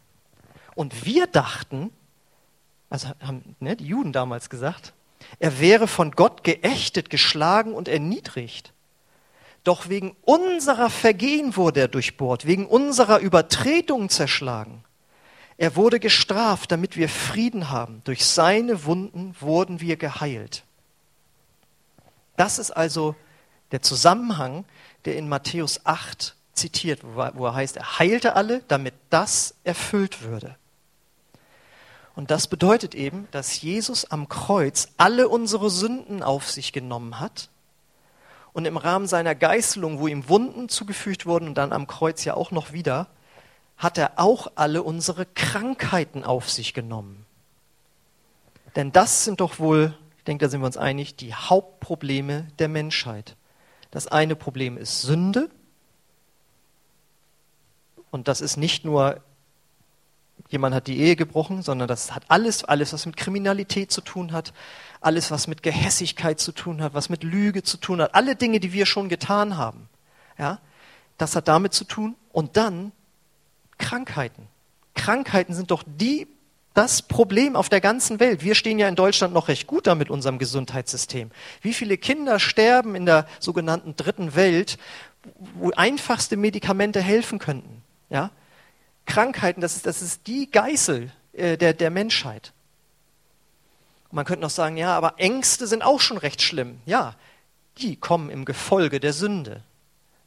Und 0.76 1.06
wir 1.06 1.28
dachten, 1.28 1.92
also 2.90 3.10
haben 3.20 3.56
ne, 3.60 3.76
die 3.76 3.86
Juden 3.86 4.14
damals 4.14 4.50
gesagt, 4.50 4.94
er 5.40 5.60
wäre 5.60 5.88
von 5.88 6.12
Gott 6.12 6.44
geächtet, 6.44 7.10
geschlagen 7.10 7.74
und 7.74 7.88
erniedrigt. 7.88 8.74
Doch 9.64 9.90
wegen 9.90 10.16
unserer 10.24 10.90
Vergehen 10.90 11.56
wurde 11.56 11.82
er 11.82 11.88
durchbohrt, 11.88 12.46
wegen 12.46 12.66
unserer 12.66 13.20
Übertretungen 13.20 14.10
zerschlagen. 14.10 14.84
Er 15.58 15.76
wurde 15.76 16.00
gestraft, 16.00 16.72
damit 16.72 16.96
wir 16.96 17.10
Frieden 17.10 17.70
haben. 17.70 18.02
Durch 18.06 18.26
seine 18.26 18.86
Wunden 18.86 19.36
wurden 19.42 19.82
wir 19.82 19.98
geheilt. 19.98 20.64
Das 22.38 22.58
ist 22.58 22.72
also 22.72 23.16
der 23.72 23.82
Zusammenhang, 23.82 24.64
der 25.04 25.18
in 25.18 25.28
Matthäus 25.28 25.86
8 25.86 26.36
zitiert, 26.60 27.02
wo 27.04 27.46
er 27.46 27.54
heißt, 27.54 27.78
er 27.78 28.00
heilte 28.00 28.36
alle, 28.36 28.62
damit 28.68 28.94
das 29.10 29.56
erfüllt 29.64 30.22
würde. 30.22 30.56
Und 32.16 32.32
das 32.32 32.48
bedeutet 32.48 32.96
eben, 32.96 33.28
dass 33.32 33.62
Jesus 33.62 34.06
am 34.06 34.28
Kreuz 34.28 34.90
alle 34.98 35.30
unsere 35.30 35.70
Sünden 35.70 36.22
auf 36.22 36.52
sich 36.52 36.74
genommen 36.74 37.20
hat 37.20 37.50
und 38.52 38.66
im 38.66 38.78
Rahmen 38.78 39.08
seiner 39.08 39.36
Geißelung, 39.36 40.00
wo 40.00 40.08
ihm 40.08 40.28
Wunden 40.28 40.68
zugefügt 40.68 41.26
wurden 41.26 41.48
und 41.48 41.56
dann 41.56 41.72
am 41.72 41.88
Kreuz 41.88 42.26
ja 42.26 42.34
auch 42.34 42.52
noch 42.52 42.74
wieder, 42.74 43.08
hat 43.78 43.98
er 43.98 44.20
auch 44.20 44.52
alle 44.56 44.84
unsere 44.84 45.26
Krankheiten 45.26 46.26
auf 46.26 46.50
sich 46.50 46.74
genommen. 46.74 47.26
Denn 48.76 48.92
das 48.92 49.24
sind 49.24 49.40
doch 49.40 49.60
wohl, 49.60 49.98
ich 50.18 50.26
denke, 50.26 50.46
da 50.46 50.50
sind 50.50 50.62
wir 50.62 50.66
uns 50.66 50.78
einig, 50.78 51.16
die 51.16 51.34
Hauptprobleme 51.34 52.48
der 52.60 52.68
Menschheit. 52.68 53.38
Das 53.92 54.08
eine 54.08 54.36
Problem 54.36 54.78
ist 54.78 55.02
Sünde. 55.02 55.50
Und 58.12 58.28
das 58.28 58.42
ist 58.42 58.58
nicht 58.58 58.86
nur, 58.86 59.22
jemand 60.50 60.76
hat 60.76 60.88
die 60.88 61.00
Ehe 61.00 61.16
gebrochen, 61.16 61.62
sondern 61.62 61.88
das 61.88 62.14
hat 62.14 62.24
alles, 62.28 62.64
alles, 62.64 62.94
was 62.94 63.06
mit 63.06 63.18
Kriminalität 63.18 63.92
zu 63.92 64.02
tun 64.02 64.32
hat, 64.32 64.54
alles, 65.02 65.32
was 65.32 65.48
mit 65.48 65.64
Gehässigkeit 65.64 66.40
zu 66.40 66.52
tun 66.52 66.82
hat, 66.82 66.94
was 66.94 67.10
mit 67.10 67.24
Lüge 67.24 67.64
zu 67.64 67.78
tun 67.78 68.02
hat, 68.02 68.16
alle 68.16 68.36
Dinge, 68.36 68.60
die 68.60 68.74
wir 68.74 68.86
schon 68.86 69.10
getan 69.10 69.58
haben. 69.58 69.90
Ja, 70.38 70.60
das 71.18 71.36
hat 71.36 71.48
damit 71.48 71.74
zu 71.74 71.84
tun. 71.84 72.16
Und 72.32 72.58
dann 72.58 72.92
Krankheiten. 73.78 74.48
Krankheiten 74.96 75.54
sind 75.54 75.72
doch 75.72 75.84
die, 75.86 76.28
das 76.74 77.02
Problem 77.02 77.56
auf 77.56 77.70
der 77.70 77.82
ganzen 77.82 78.20
Welt. 78.20 78.44
Wir 78.44 78.56
stehen 78.56 78.80
ja 78.80 78.88
in 78.88 78.96
Deutschland 78.96 79.34
noch 79.34 79.48
recht 79.48 79.68
gut 79.68 79.88
da 79.88 79.96
mit 79.96 80.10
unserem 80.10 80.40
Gesundheitssystem. 80.40 81.32
Wie 81.62 81.74
viele 81.74 81.98
Kinder 81.98 82.40
sterben 82.40 82.96
in 82.96 83.06
der 83.06 83.28
sogenannten 83.40 83.96
dritten 83.96 84.36
Welt, 84.36 84.78
wo 85.56 85.72
einfachste 85.72 86.38
Medikamente 86.38 87.02
helfen 87.02 87.40
könnten? 87.40 87.79
Ja? 88.10 88.32
Krankheiten, 89.06 89.62
das 89.62 89.76
ist, 89.76 89.86
das 89.86 90.02
ist 90.02 90.28
die 90.28 90.50
Geißel 90.50 91.12
äh, 91.34 91.58
der, 91.58 91.74
der 91.74 91.90
Menschheit. 91.90 92.54
Und 94.10 94.16
man 94.16 94.26
könnte 94.26 94.42
noch 94.42 94.50
sagen, 94.50 94.78
ja, 94.78 94.96
aber 94.96 95.16
Ängste 95.18 95.68
sind 95.68 95.84
auch 95.84 96.00
schon 96.00 96.18
recht 96.18 96.42
schlimm. 96.42 96.80
Ja, 96.86 97.16
die 97.78 97.96
kommen 97.96 98.30
im 98.30 98.46
Gefolge 98.46 99.00
der 99.00 99.14
Sünde. 99.14 99.64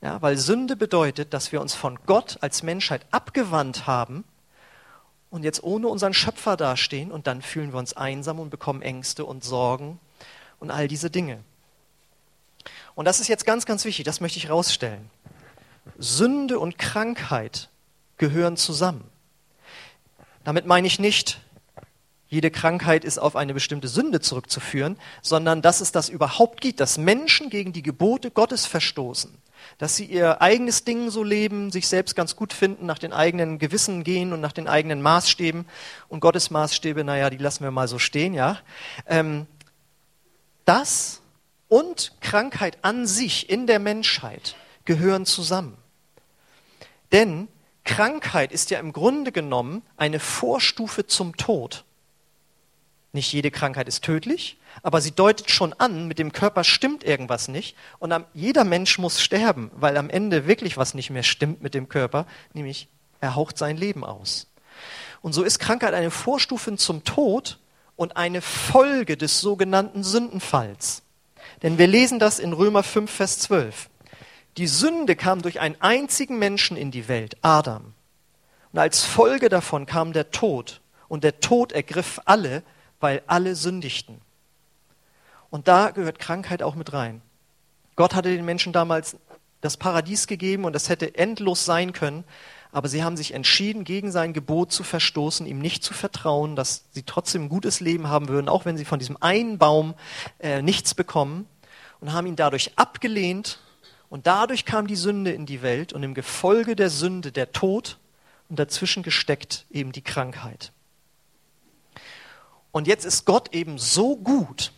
Ja, 0.00 0.20
weil 0.20 0.36
Sünde 0.36 0.74
bedeutet, 0.74 1.32
dass 1.32 1.52
wir 1.52 1.60
uns 1.60 1.74
von 1.74 1.98
Gott 2.06 2.38
als 2.40 2.62
Menschheit 2.62 3.06
abgewandt 3.12 3.86
haben 3.86 4.24
und 5.30 5.44
jetzt 5.44 5.62
ohne 5.62 5.88
unseren 5.88 6.12
Schöpfer 6.12 6.56
dastehen 6.56 7.12
und 7.12 7.26
dann 7.26 7.40
fühlen 7.40 7.72
wir 7.72 7.78
uns 7.78 7.96
einsam 7.96 8.40
und 8.40 8.50
bekommen 8.50 8.82
Ängste 8.82 9.24
und 9.24 9.44
Sorgen 9.44 10.00
und 10.58 10.70
all 10.70 10.88
diese 10.88 11.08
Dinge. 11.08 11.38
Und 12.94 13.06
das 13.06 13.20
ist 13.20 13.28
jetzt 13.28 13.46
ganz, 13.46 13.64
ganz 13.64 13.84
wichtig, 13.84 14.04
das 14.04 14.20
möchte 14.20 14.38
ich 14.38 14.46
herausstellen. 14.46 15.08
Sünde 15.98 16.58
und 16.58 16.78
Krankheit 16.78 17.68
gehören 18.22 18.56
zusammen. 18.56 19.02
Damit 20.44 20.64
meine 20.64 20.86
ich 20.86 21.00
nicht, 21.00 21.40
jede 22.28 22.52
Krankheit 22.52 23.04
ist 23.04 23.18
auf 23.18 23.34
eine 23.34 23.52
bestimmte 23.52 23.88
Sünde 23.88 24.20
zurückzuführen, 24.20 24.96
sondern 25.22 25.60
dass 25.60 25.80
es 25.80 25.90
das 25.90 26.08
überhaupt 26.08 26.60
gibt, 26.60 26.78
dass 26.78 26.98
Menschen 26.98 27.50
gegen 27.50 27.72
die 27.72 27.82
Gebote 27.82 28.30
Gottes 28.30 28.64
verstoßen, 28.64 29.36
dass 29.78 29.96
sie 29.96 30.04
ihr 30.04 30.40
eigenes 30.40 30.84
Ding 30.84 31.10
so 31.10 31.24
leben, 31.24 31.72
sich 31.72 31.88
selbst 31.88 32.14
ganz 32.14 32.36
gut 32.36 32.52
finden, 32.52 32.86
nach 32.86 33.00
den 33.00 33.12
eigenen 33.12 33.58
Gewissen 33.58 34.04
gehen 34.04 34.32
und 34.32 34.40
nach 34.40 34.52
den 34.52 34.68
eigenen 34.68 35.02
Maßstäben. 35.02 35.66
Und 36.08 36.20
Gottes 36.20 36.50
Maßstäbe, 36.50 37.02
naja, 37.02 37.28
die 37.28 37.38
lassen 37.38 37.64
wir 37.64 37.72
mal 37.72 37.88
so 37.88 37.98
stehen, 37.98 38.34
ja. 38.34 38.60
Ähm, 39.04 39.48
das 40.64 41.22
und 41.66 42.12
Krankheit 42.20 42.78
an 42.82 43.08
sich 43.08 43.50
in 43.50 43.66
der 43.66 43.80
Menschheit 43.80 44.54
gehören 44.84 45.26
zusammen. 45.26 45.76
Denn 47.10 47.48
Krankheit 47.84 48.52
ist 48.52 48.70
ja 48.70 48.78
im 48.78 48.92
Grunde 48.92 49.32
genommen 49.32 49.82
eine 49.96 50.20
Vorstufe 50.20 51.06
zum 51.06 51.36
Tod. 51.36 51.84
Nicht 53.12 53.32
jede 53.32 53.50
Krankheit 53.50 53.88
ist 53.88 54.04
tödlich, 54.04 54.56
aber 54.82 55.00
sie 55.02 55.10
deutet 55.10 55.50
schon 55.50 55.74
an, 55.74 56.08
mit 56.08 56.18
dem 56.18 56.32
Körper 56.32 56.64
stimmt 56.64 57.04
irgendwas 57.04 57.48
nicht. 57.48 57.76
Und 57.98 58.14
jeder 58.32 58.64
Mensch 58.64 58.98
muss 58.98 59.20
sterben, 59.20 59.70
weil 59.74 59.98
am 59.98 60.08
Ende 60.08 60.46
wirklich 60.46 60.78
was 60.78 60.94
nicht 60.94 61.10
mehr 61.10 61.22
stimmt 61.22 61.62
mit 61.62 61.74
dem 61.74 61.88
Körper, 61.88 62.26
nämlich 62.54 62.88
er 63.20 63.34
haucht 63.34 63.58
sein 63.58 63.76
Leben 63.76 64.04
aus. 64.04 64.46
Und 65.20 65.34
so 65.34 65.42
ist 65.42 65.58
Krankheit 65.58 65.92
eine 65.92 66.10
Vorstufe 66.10 66.74
zum 66.76 67.04
Tod 67.04 67.58
und 67.96 68.16
eine 68.16 68.40
Folge 68.40 69.16
des 69.16 69.40
sogenannten 69.40 70.02
Sündenfalls. 70.02 71.02
Denn 71.62 71.78
wir 71.78 71.86
lesen 71.86 72.18
das 72.18 72.38
in 72.38 72.52
Römer 72.52 72.82
5, 72.82 73.10
Vers 73.10 73.38
12. 73.40 73.90
Die 74.56 74.66
Sünde 74.66 75.16
kam 75.16 75.42
durch 75.42 75.60
einen 75.60 75.80
einzigen 75.80 76.38
Menschen 76.38 76.76
in 76.76 76.90
die 76.90 77.08
Welt, 77.08 77.36
Adam. 77.42 77.94
Und 78.72 78.78
als 78.78 79.04
Folge 79.04 79.48
davon 79.48 79.86
kam 79.86 80.12
der 80.12 80.30
Tod. 80.30 80.80
Und 81.08 81.24
der 81.24 81.40
Tod 81.40 81.72
ergriff 81.72 82.20
alle, 82.24 82.62
weil 83.00 83.22
alle 83.26 83.54
sündigten. 83.54 84.20
Und 85.50 85.68
da 85.68 85.90
gehört 85.90 86.18
Krankheit 86.18 86.62
auch 86.62 86.74
mit 86.74 86.92
rein. 86.92 87.20
Gott 87.96 88.14
hatte 88.14 88.30
den 88.30 88.44
Menschen 88.44 88.72
damals 88.72 89.16
das 89.60 89.76
Paradies 89.76 90.26
gegeben 90.26 90.64
und 90.64 90.72
das 90.72 90.88
hätte 90.88 91.14
endlos 91.14 91.64
sein 91.64 91.92
können, 91.92 92.24
aber 92.72 92.88
sie 92.88 93.04
haben 93.04 93.18
sich 93.18 93.34
entschieden, 93.34 93.84
gegen 93.84 94.10
sein 94.10 94.32
Gebot 94.32 94.72
zu 94.72 94.82
verstoßen, 94.82 95.46
ihm 95.46 95.58
nicht 95.58 95.84
zu 95.84 95.92
vertrauen, 95.92 96.56
dass 96.56 96.84
sie 96.92 97.02
trotzdem 97.02 97.44
ein 97.44 97.48
gutes 97.50 97.80
Leben 97.80 98.08
haben 98.08 98.28
würden, 98.28 98.48
auch 98.48 98.64
wenn 98.64 98.78
sie 98.78 98.86
von 98.86 98.98
diesem 98.98 99.18
einen 99.20 99.58
Baum 99.58 99.94
äh, 100.40 100.62
nichts 100.62 100.94
bekommen 100.94 101.46
und 102.00 102.12
haben 102.12 102.26
ihn 102.26 102.36
dadurch 102.36 102.72
abgelehnt 102.76 103.60
und 104.12 104.26
dadurch 104.26 104.66
kam 104.66 104.86
die 104.86 104.94
Sünde 104.94 105.32
in 105.32 105.46
die 105.46 105.62
Welt 105.62 105.94
und 105.94 106.02
im 106.02 106.12
Gefolge 106.12 106.76
der 106.76 106.90
Sünde 106.90 107.32
der 107.32 107.50
Tod 107.50 107.96
und 108.50 108.58
dazwischen 108.58 109.02
gesteckt 109.02 109.64
eben 109.70 109.90
die 109.90 110.02
Krankheit. 110.02 110.70
Und 112.72 112.86
jetzt 112.86 113.06
ist 113.06 113.24
Gott 113.24 113.54
eben 113.54 113.78
so 113.78 114.18
gut, 114.18 114.72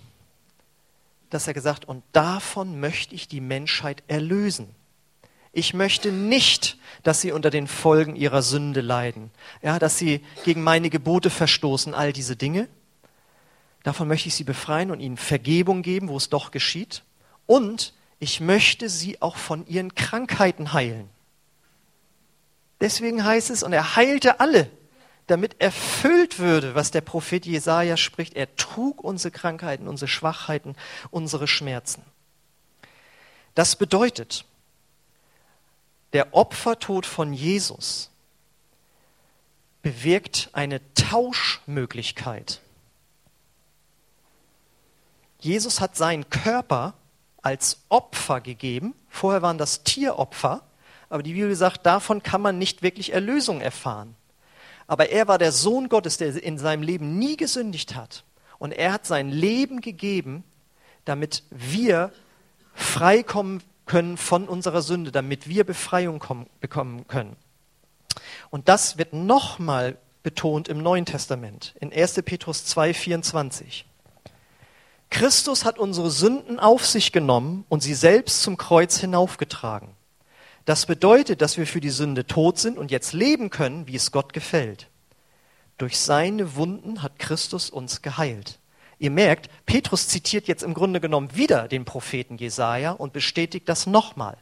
dass 1.31 1.49
er 1.49 1.53
gesagt, 1.53 1.85
und 1.85 2.05
davon 2.13 2.79
möchte 2.79 3.17
ich 3.17 3.27
die 3.27 3.41
Menschheit 3.41 4.05
erlösen. 4.07 4.73
Ich 5.51 5.75
möchte 5.75 6.13
nicht, 6.13 6.79
dass 7.03 7.21
sie 7.21 7.33
unter 7.33 7.51
den 7.51 7.67
Folgen 7.67 8.15
ihrer 8.15 8.41
Sünde 8.41 8.83
leiden, 8.83 9.33
ja, 9.63 9.81
dass 9.81 9.99
sie 9.99 10.25
gegen 10.45 10.63
meine 10.63 10.91
Gebote 10.91 11.29
verstoßen, 11.29 11.93
all 11.93 12.13
diese 12.13 12.37
Dinge. 12.37 12.69
Davon 13.83 14.07
möchte 14.07 14.29
ich 14.29 14.37
sie 14.37 14.45
befreien 14.45 14.93
und 14.93 15.01
ihnen 15.01 15.17
Vergebung 15.17 15.83
geben, 15.83 16.07
wo 16.07 16.17
es 16.17 16.29
doch 16.29 16.53
geschieht. 16.53 17.03
Und 17.47 17.95
ich 18.25 18.41
möchte 18.41 18.89
sie 18.89 19.21
auch 19.21 19.37
von 19.37 19.67
ihren 19.67 19.95
Krankheiten 19.95 20.73
heilen. 20.73 21.11
Deswegen 22.81 23.23
heißt 23.23 23.51
es, 23.51 23.63
und 23.63 23.75
er 23.75 23.97
heilte 23.97 24.41
alle, 24.41 24.71
damit 25.27 25.61
erfüllt 25.61 26.39
würde, 26.39 26.75
was 26.75 26.91
der 26.91 27.03
Prophet 27.03 27.45
Jesaja 27.45 27.99
spricht. 27.99 28.33
Er 28.35 28.57
trug 28.57 29.05
unsere 29.05 29.31
Krankheiten, 29.31 29.87
unsere 29.89 30.09
Schwachheiten, 30.09 30.75
unsere 31.11 31.47
Schmerzen. 31.47 32.03
Das 33.55 33.77
bedeutet, 33.77 34.47
der 36.15 36.33
Opfertod 36.33 37.05
von 37.05 37.35
Jesus 37.35 38.11
bewirkt 39.83 40.49
eine 40.55 40.81
Tauschmöglichkeit. 40.95 42.63
Jesus 45.41 45.83
hat 45.83 45.95
seinen 45.95 46.31
Körper 46.31 46.95
als 47.45 47.83
Opfer 47.91 48.41
gegeben. 48.41 48.95
Vorher 49.09 49.43
waren 49.43 49.59
das 49.59 49.85
Tieropfer, 49.85 50.63
aber 51.11 51.23
die 51.23 51.35
Bibel 51.35 51.55
sagt, 51.55 51.87
davon 51.87 52.23
kann 52.23 52.41
man 52.41 52.59
nicht 52.59 52.83
wirklich 52.83 53.13
Erlösung 53.13 53.61
erfahren. 53.61 54.17
Aber 54.87 55.11
er 55.11 55.29
war 55.29 55.39
der 55.39 55.53
Sohn 55.53 55.89
Gottes, 55.89 56.17
der 56.17 56.43
in 56.43 56.59
seinem 56.59 56.83
Leben 56.83 57.19
nie 57.19 57.37
gesündigt 57.37 57.95
hat. 57.95 58.25
Und 58.59 58.73
er 58.73 58.93
hat 58.93 59.07
sein 59.07 59.31
Leben 59.31 59.81
gegeben, 59.81 60.43
damit 61.05 61.43
wir 61.51 62.13
freikommen 62.75 63.63
können 63.87 64.17
von 64.17 64.49
unserer 64.49 64.81
Sünde, 64.81 65.13
damit 65.13 65.47
wir 65.47 65.65
Befreiung 65.65 66.19
kommen, 66.19 66.49
bekommen 66.61 67.07
können. 67.07 67.37
Und 68.49 68.69
das 68.69 68.97
wird 68.97 69.13
nochmal 69.13 69.99
betont 70.23 70.69
im 70.69 70.79
Neuen 70.79 71.05
Testament, 71.05 71.75
in 71.79 71.93
1. 71.93 72.23
Petrus 72.25 72.65
2, 72.65 72.95
24. 72.95 73.85
Christus 75.11 75.65
hat 75.65 75.79
unsere 75.79 76.11
Sünden 76.11 76.59
auf 76.59 76.85
sich 76.87 77.13
genommen 77.13 77.65
und 77.69 77.83
sie 77.83 77.95
selbst 77.95 78.43
zum 78.43 78.57
Kreuz 78.57 78.99
hinaufgetragen. 78.99 79.91
Das 80.65 80.87
bedeutet, 80.87 81.43
dass 81.43 81.59
wir 81.59 81.67
für 81.67 81.81
die 81.81 81.91
Sünde 81.91 82.27
tot 82.27 82.59
sind 82.59 82.79
und 82.79 82.91
jetzt 82.91 83.13
leben 83.13 83.51
können, 83.51 83.87
wie 83.87 83.97
es 83.97 84.13
Gott 84.13 84.33
gefällt. 84.33 84.89
Durch 85.79 85.99
seine 85.99 86.57
Wunden 86.57 87.03
hat 87.03 87.19
Christus 87.19 87.69
uns 87.71 88.01
geheilt. 88.01 88.59
Ihr 88.99 89.11
merkt, 89.11 89.51
Petrus 89.67 90.09
zitiert 90.09 90.47
jetzt 90.49 90.63
im 90.63 90.73
Grunde 90.73 91.01
genommen 91.01 91.35
wieder 91.35 91.69
den 91.69 91.85
Propheten 91.85 92.39
Jesaja 92.39 92.93
und 92.93 93.13
bestätigt 93.13 93.69
das 93.69 93.87
nochmal. 93.87 94.39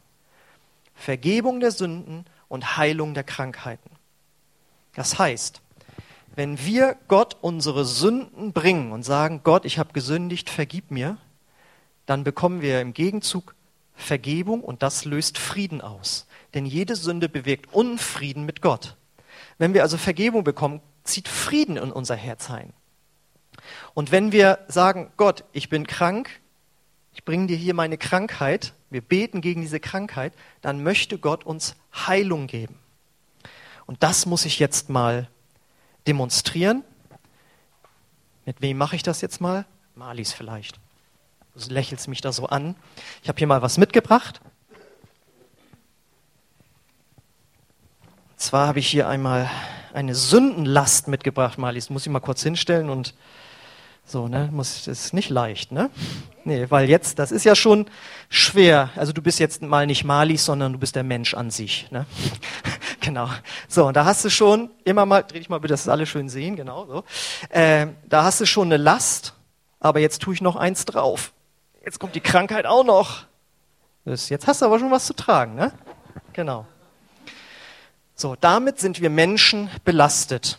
Vergebung 0.95 1.59
der 1.59 1.71
Sünden 1.71 2.25
und 2.47 2.77
Heilung 2.77 3.13
der 3.13 3.23
Krankheiten. 3.23 3.89
Das 4.95 5.17
heißt, 5.17 5.61
wenn 6.35 6.63
wir 6.65 6.97
Gott 7.07 7.37
unsere 7.41 7.85
Sünden 7.85 8.53
bringen 8.53 8.91
und 8.91 9.03
sagen, 9.03 9.41
Gott, 9.43 9.65
ich 9.65 9.77
habe 9.77 9.93
gesündigt, 9.93 10.49
vergib 10.49 10.91
mir, 10.91 11.17
dann 12.05 12.23
bekommen 12.23 12.61
wir 12.61 12.81
im 12.81 12.93
Gegenzug 12.93 13.55
Vergebung 13.95 14.61
und 14.61 14.81
das 14.81 15.05
löst 15.05 15.37
Frieden 15.37 15.81
aus. 15.81 16.27
Denn 16.53 16.65
jede 16.65 16.95
Sünde 16.95 17.29
bewirkt 17.29 17.73
Unfrieden 17.73 18.45
mit 18.45 18.61
Gott. 18.61 18.97
Wenn 19.57 19.73
wir 19.73 19.83
also 19.83 19.97
Vergebung 19.97 20.43
bekommen, 20.43 20.81
zieht 21.03 21.27
Frieden 21.27 21.77
in 21.77 21.91
unser 21.91 22.15
Herz 22.15 22.49
ein. 22.49 22.73
Und 23.93 24.11
wenn 24.11 24.31
wir 24.31 24.59
sagen, 24.67 25.11
Gott, 25.17 25.43
ich 25.53 25.69
bin 25.69 25.85
krank, 25.85 26.41
ich 27.13 27.23
bringe 27.23 27.47
dir 27.47 27.57
hier 27.57 27.75
meine 27.75 27.97
Krankheit, 27.97 28.73
wir 28.89 29.01
beten 29.01 29.41
gegen 29.41 29.61
diese 29.61 29.79
Krankheit, 29.79 30.33
dann 30.61 30.81
möchte 30.81 31.19
Gott 31.19 31.45
uns 31.45 31.75
Heilung 31.93 32.47
geben. 32.47 32.79
Und 33.85 34.01
das 34.01 34.25
muss 34.25 34.45
ich 34.45 34.59
jetzt 34.59 34.89
mal 34.89 35.29
demonstrieren. 36.07 36.83
Mit 38.45 38.61
wem 38.61 38.77
mache 38.77 38.95
ich 38.95 39.03
das 39.03 39.21
jetzt 39.21 39.41
mal? 39.41 39.65
Malis 39.95 40.33
vielleicht. 40.33 40.79
Du 41.55 41.73
lächelst 41.73 42.07
mich 42.07 42.21
da 42.21 42.31
so 42.31 42.47
an. 42.47 42.75
Ich 43.21 43.29
habe 43.29 43.37
hier 43.37 43.47
mal 43.47 43.61
was 43.61 43.77
mitgebracht. 43.77 44.41
Und 48.31 48.39
zwar 48.39 48.67
habe 48.67 48.79
ich 48.79 48.87
hier 48.87 49.07
einmal 49.07 49.49
eine 49.93 50.15
Sündenlast 50.15 51.07
mitgebracht, 51.07 51.57
Malis. 51.57 51.89
Muss 51.89 52.05
ich 52.05 52.11
mal 52.11 52.19
kurz 52.19 52.41
hinstellen 52.43 52.89
und 52.89 53.13
so, 54.05 54.27
ne? 54.27 54.49
Muss, 54.51 54.83
das 54.83 55.05
ist 55.05 55.13
nicht 55.13 55.29
leicht, 55.29 55.71
ne? 55.71 55.89
Nee, 56.43 56.65
weil 56.69 56.89
jetzt, 56.89 57.19
das 57.19 57.31
ist 57.31 57.45
ja 57.45 57.55
schon 57.55 57.85
schwer. 58.27 58.89
Also 58.95 59.13
du 59.13 59.21
bist 59.21 59.39
jetzt 59.39 59.61
mal 59.61 59.87
nicht 59.87 60.03
Malis, 60.03 60.43
sondern 60.43 60.73
du 60.73 60.79
bist 60.79 60.95
der 60.95 61.03
Mensch 61.03 61.33
an 61.33 61.51
sich, 61.51 61.87
ne? 61.89 62.05
Genau. 63.03 63.29
So, 63.67 63.85
und 63.85 63.95
da 63.95 64.05
hast 64.05 64.25
du 64.25 64.29
schon, 64.29 64.71
immer 64.83 65.05
mal, 65.05 65.21
dreh 65.21 65.37
dich 65.39 65.49
mal 65.49 65.59
bitte, 65.59 65.73
dass 65.73 65.87
alle 65.87 66.07
schön 66.07 66.29
sehen, 66.29 66.55
genau, 66.55 66.85
so. 66.87 67.03
Äh, 67.49 67.87
da 68.07 68.23
hast 68.23 68.41
du 68.41 68.45
schon 68.45 68.69
eine 68.69 68.77
Last, 68.77 69.33
aber 69.79 69.99
jetzt 69.99 70.21
tue 70.21 70.33
ich 70.33 70.41
noch 70.41 70.55
eins 70.55 70.85
drauf. 70.85 71.33
Jetzt 71.85 71.99
kommt 71.99 72.15
die 72.15 72.21
Krankheit 72.21 72.65
auch 72.65 72.85
noch. 72.85 73.25
Das, 74.05 74.29
jetzt 74.29 74.47
hast 74.47 74.61
du 74.61 74.65
aber 74.65 74.79
schon 74.79 74.91
was 74.91 75.05
zu 75.05 75.13
tragen, 75.13 75.55
ne? 75.55 75.71
Genau. 76.31 76.65
So, 78.15 78.35
damit 78.39 78.79
sind 78.79 79.01
wir 79.01 79.09
Menschen 79.09 79.69
belastet. 79.83 80.57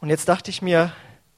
Und 0.00 0.08
jetzt 0.08 0.28
dachte 0.28 0.50
ich 0.50 0.62
mir, 0.62 0.92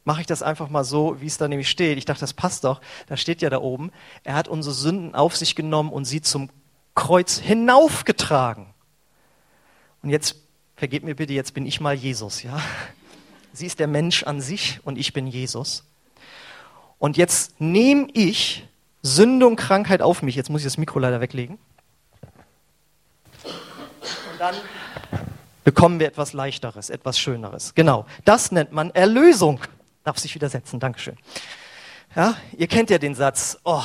mache 0.05 0.23
ich 0.23 0.27
das 0.27 0.43
einfach 0.43 0.69
mal 0.69 0.85
so, 0.85 1.21
wie 1.21 1.27
es 1.27 1.39
da 1.39 1.49
nämlich 1.49 1.69
steht. 1.69 1.99
Ich 1.99 2.05
dachte, 2.05 2.21
das 2.21 2.33
passt 2.33 2.65
doch. 2.65 2.81
Da 3.07 3.17
steht 3.17 3.43
ja 3.43 3.51
da 3.51 3.61
oben, 3.61 3.93
er 4.23 4.35
hat 4.35 4.49
unsere 4.49 4.75
Sünden 4.75 5.15
auf 5.15 5.37
sich 5.37 5.55
genommen 5.55 5.91
und 5.91 6.05
sie 6.05 6.23
zum 6.23 6.51
Kreuz 6.95 7.39
hinaufgetragen. 7.39 8.74
Und 10.05 10.11
jetzt, 10.11 10.37
vergebt 10.77 11.07
mir 11.07 11.15
bitte, 11.15 11.33
jetzt 11.33 11.55
bin 11.55 11.65
ich 11.65 11.81
mal 11.81 11.95
Jesus, 11.95 12.43
ja? 12.43 12.61
Sie 13.55 13.65
ist 13.65 13.79
der 13.79 13.87
Mensch 13.87 14.23
an 14.23 14.43
sich 14.43 14.81
und 14.85 14.99
ich 14.99 15.15
bin 15.15 15.27
Jesus. 15.27 15.83
Und 16.99 17.17
jetzt 17.17 17.59
nehme 17.59 18.09
ich 18.13 18.69
Sünde 19.03 19.47
und 19.47 19.57
Krankheit 19.57 20.03
auf 20.03 20.21
mich. 20.21 20.35
Jetzt 20.35 20.51
muss 20.51 20.61
ich 20.61 20.67
das 20.67 20.77
Mikro 20.77 20.99
leider 20.99 21.23
weglegen. 21.23 21.59
Und 23.45 24.39
dann 24.39 24.55
bekommen 25.65 25.99
wir 26.01 26.07
etwas 26.07 26.35
Leichteres, 26.35 26.91
etwas 26.91 27.19
Schöneres. 27.19 27.75
Genau, 27.75 28.05
das 28.27 28.53
nennt 28.53 28.73
man 28.73 28.91
Erlösung. 28.91 29.61
Darf 30.03 30.19
sich 30.19 30.35
wieder 30.35 30.51
setzen, 30.51 30.81
Dankeschön. 30.81 31.17
Ja, 32.15 32.37
ihr 32.59 32.67
kennt 32.67 32.91
ja 32.91 32.99
den 32.99 33.15
Satz, 33.15 33.59
oh, 33.65 33.83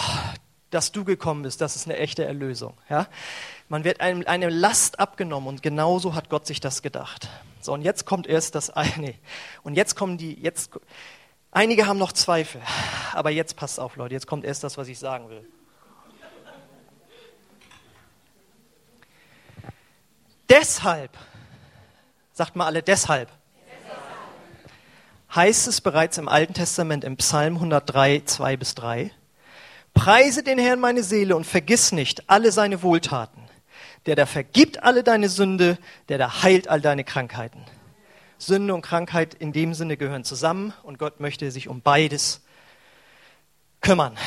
dass 0.69 0.91
du 0.91 1.05
gekommen 1.05 1.43
bist, 1.43 1.61
das 1.61 1.77
ist 1.77 1.87
eine 1.87 1.95
echte 1.95 2.25
Erlösung. 2.25 2.73
Ja? 2.89 3.07
Man 3.69 3.83
wird 3.83 4.01
einem 4.01 4.23
eine 4.25 4.49
Last 4.49 4.99
abgenommen 4.99 5.47
und 5.47 5.63
genauso 5.63 6.15
hat 6.15 6.29
Gott 6.29 6.45
sich 6.47 6.59
das 6.59 6.81
gedacht. 6.81 7.29
So, 7.61 7.73
und 7.73 7.83
jetzt 7.83 8.05
kommt 8.05 8.27
erst 8.27 8.55
das 8.55 8.69
eine. 8.69 9.13
Und 9.63 9.75
jetzt 9.75 9.95
kommen 9.95 10.17
die, 10.17 10.33
jetzt, 10.33 10.71
einige 11.51 11.85
haben 11.85 11.99
noch 11.99 12.13
Zweifel. 12.13 12.61
Aber 13.13 13.29
jetzt 13.29 13.55
passt 13.55 13.79
auf, 13.79 13.95
Leute, 13.95 14.13
jetzt 14.13 14.27
kommt 14.27 14.45
erst 14.45 14.63
das, 14.63 14.77
was 14.77 14.87
ich 14.87 14.97
sagen 14.97 15.29
will. 15.29 15.45
Deshalb, 20.49 21.15
sagt 22.33 22.55
mal 22.55 22.65
alle 22.65 22.81
deshalb, 22.81 23.29
heißt 25.35 25.67
es 25.67 25.81
bereits 25.81 26.17
im 26.17 26.27
Alten 26.27 26.55
Testament 26.55 27.03
im 27.03 27.17
Psalm 27.17 27.55
103, 27.55 28.23
2 28.25 28.57
bis 28.57 28.73
3, 28.73 29.11
Preise 29.93 30.43
den 30.43 30.57
Herrn 30.57 30.79
meine 30.79 31.03
Seele 31.03 31.35
und 31.35 31.45
vergiss 31.45 31.91
nicht 31.91 32.29
alle 32.29 32.51
seine 32.51 32.81
Wohltaten, 32.81 33.48
der 34.05 34.15
da 34.15 34.25
vergibt 34.25 34.83
alle 34.83 35.03
deine 35.03 35.29
Sünde, 35.29 35.77
der 36.07 36.17
da 36.17 36.43
heilt 36.43 36.67
all 36.67 36.81
deine 36.81 37.03
Krankheiten. 37.03 37.63
Sünde 38.37 38.73
und 38.73 38.81
Krankheit 38.81 39.33
in 39.33 39.51
dem 39.51 39.73
Sinne 39.73 39.97
gehören 39.97 40.23
zusammen 40.23 40.73
und 40.83 40.97
Gott 40.97 41.19
möchte 41.19 41.51
sich 41.51 41.67
um 41.67 41.81
beides 41.81 42.41
kümmern. 43.81 44.17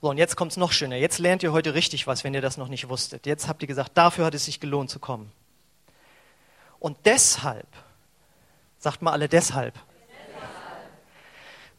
So, 0.00 0.10
und 0.10 0.16
jetzt 0.16 0.36
kommt 0.36 0.52
es 0.52 0.56
noch 0.56 0.70
schöner. 0.70 0.94
Jetzt 0.94 1.18
lernt 1.18 1.42
ihr 1.42 1.52
heute 1.52 1.74
richtig 1.74 2.06
was, 2.06 2.22
wenn 2.22 2.32
ihr 2.32 2.40
das 2.40 2.56
noch 2.56 2.68
nicht 2.68 2.88
wusstet. 2.88 3.26
Jetzt 3.26 3.48
habt 3.48 3.62
ihr 3.62 3.68
gesagt, 3.68 3.98
dafür 3.98 4.26
hat 4.26 4.34
es 4.34 4.44
sich 4.44 4.60
gelohnt 4.60 4.90
zu 4.90 5.00
kommen. 5.00 5.32
Und 6.78 6.96
deshalb, 7.04 7.66
sagt 8.78 9.02
mal 9.02 9.10
alle 9.10 9.28
deshalb, 9.28 9.74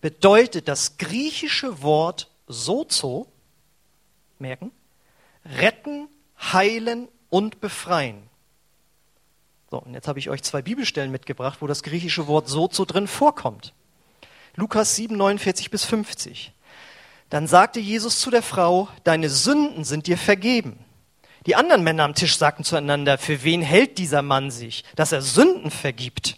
bedeutet 0.02 0.68
das 0.68 0.98
griechische 0.98 1.82
Wort 1.82 2.30
sozo, 2.48 3.32
merken, 4.38 4.74
retten, 5.46 6.08
heilen 6.40 7.08
und 7.30 7.62
befreien. 7.62 8.30
So, 9.72 9.78
und 9.80 9.94
jetzt 9.94 10.08
habe 10.08 10.20
ich 10.20 10.30
euch 10.30 10.42
zwei 10.42 10.62
Bibelstellen 10.62 11.12
mitgebracht, 11.12 11.60
wo 11.62 11.68
das 11.68 11.84
griechische 11.84 12.28
Wort 12.28 12.48
sozo 12.48 12.86
drin 12.86 13.08
vorkommt. 13.08 13.74
Lukas 14.56 14.96
7, 14.96 15.16
49 15.16 15.70
bis 15.70 15.86
50. 15.86 16.54
Dann 17.30 17.46
sagte 17.48 17.80
Jesus 17.80 18.20
zu 18.20 18.32
der 18.32 18.42
Frau, 18.42 18.90
deine 19.04 19.30
Sünden 19.30 19.84
sind 19.84 20.08
dir 20.08 20.18
vergeben. 20.18 20.80
Die 21.46 21.56
anderen 21.56 21.84
Männer 21.84 22.04
am 22.04 22.16
Tisch 22.16 22.38
sagten 22.38 22.64
zueinander, 22.64 23.18
für 23.18 23.44
wen 23.44 23.62
hält 23.62 23.98
dieser 23.98 24.22
Mann 24.22 24.52
sich, 24.52 24.84
dass 24.96 25.12
er 25.12 25.22
Sünden 25.22 25.72
vergibt? 25.72 26.38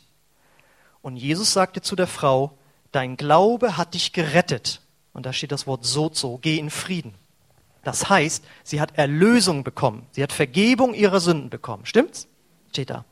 Und 1.01 1.15
Jesus 1.15 1.53
sagte 1.53 1.81
zu 1.81 1.95
der 1.95 2.07
Frau, 2.07 2.57
dein 2.91 3.17
Glaube 3.17 3.77
hat 3.77 3.93
dich 3.93 4.13
gerettet. 4.13 4.81
Und 5.13 5.25
da 5.25 5.33
steht 5.33 5.51
das 5.51 5.65
Wort 5.65 5.85
sozo, 5.85 6.37
geh 6.41 6.57
in 6.57 6.69
Frieden. 6.69 7.15
Das 7.83 8.09
heißt, 8.09 8.43
sie 8.63 8.79
hat 8.79 8.97
Erlösung 8.97 9.63
bekommen. 9.63 10.05
Sie 10.11 10.21
hat 10.21 10.31
Vergebung 10.31 10.93
ihrer 10.93 11.19
Sünden 11.19 11.49
bekommen. 11.49 11.85
Stimmt's? 11.85 12.27
Steht 12.69 12.89
da. 12.89 13.05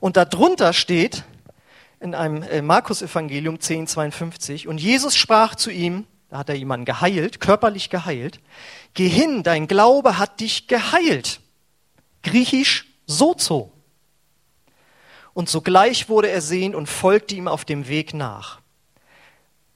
Und 0.00 0.16
darunter 0.16 0.72
steht 0.72 1.24
in 2.00 2.14
einem 2.14 2.42
äh, 2.42 2.62
Markus-Evangelium 2.62 3.60
10, 3.60 3.86
52, 3.86 4.66
und 4.66 4.78
Jesus 4.78 5.14
sprach 5.14 5.54
zu 5.54 5.70
ihm, 5.70 6.06
da 6.30 6.38
hat 6.38 6.48
er 6.48 6.54
jemanden 6.54 6.86
geheilt, 6.86 7.40
körperlich 7.40 7.90
geheilt. 7.90 8.40
Geh 8.94 9.08
hin, 9.08 9.42
dein 9.42 9.66
Glaube 9.66 10.18
hat 10.18 10.40
dich 10.40 10.68
geheilt. 10.68 11.40
Griechisch 12.22 12.86
sozo. 13.06 13.72
Und 15.34 15.48
sogleich 15.48 16.08
wurde 16.08 16.28
er 16.28 16.40
sehend 16.40 16.74
und 16.74 16.88
folgte 16.88 17.34
ihm 17.34 17.48
auf 17.48 17.64
dem 17.64 17.88
Weg 17.88 18.14
nach. 18.14 18.60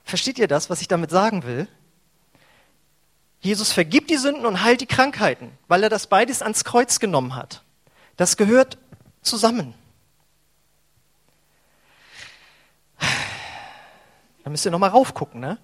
Versteht 0.04 0.38
ihr 0.38 0.48
das, 0.48 0.70
was 0.70 0.80
ich 0.80 0.88
damit 0.88 1.10
sagen 1.10 1.44
will? 1.44 1.68
Jesus 3.44 3.72
vergibt 3.72 4.08
die 4.08 4.16
Sünden 4.16 4.46
und 4.46 4.62
heilt 4.62 4.80
die 4.80 4.86
Krankheiten, 4.86 5.50
weil 5.68 5.82
er 5.82 5.90
das 5.90 6.06
beides 6.06 6.40
ans 6.40 6.64
Kreuz 6.64 6.98
genommen 6.98 7.36
hat. 7.36 7.62
Das 8.16 8.38
gehört 8.38 8.78
zusammen. 9.20 9.74
Da 14.44 14.50
müsst 14.50 14.64
ihr 14.64 14.70
nochmal 14.70 14.90
raufgucken, 14.90 15.40
ne? 15.40 15.58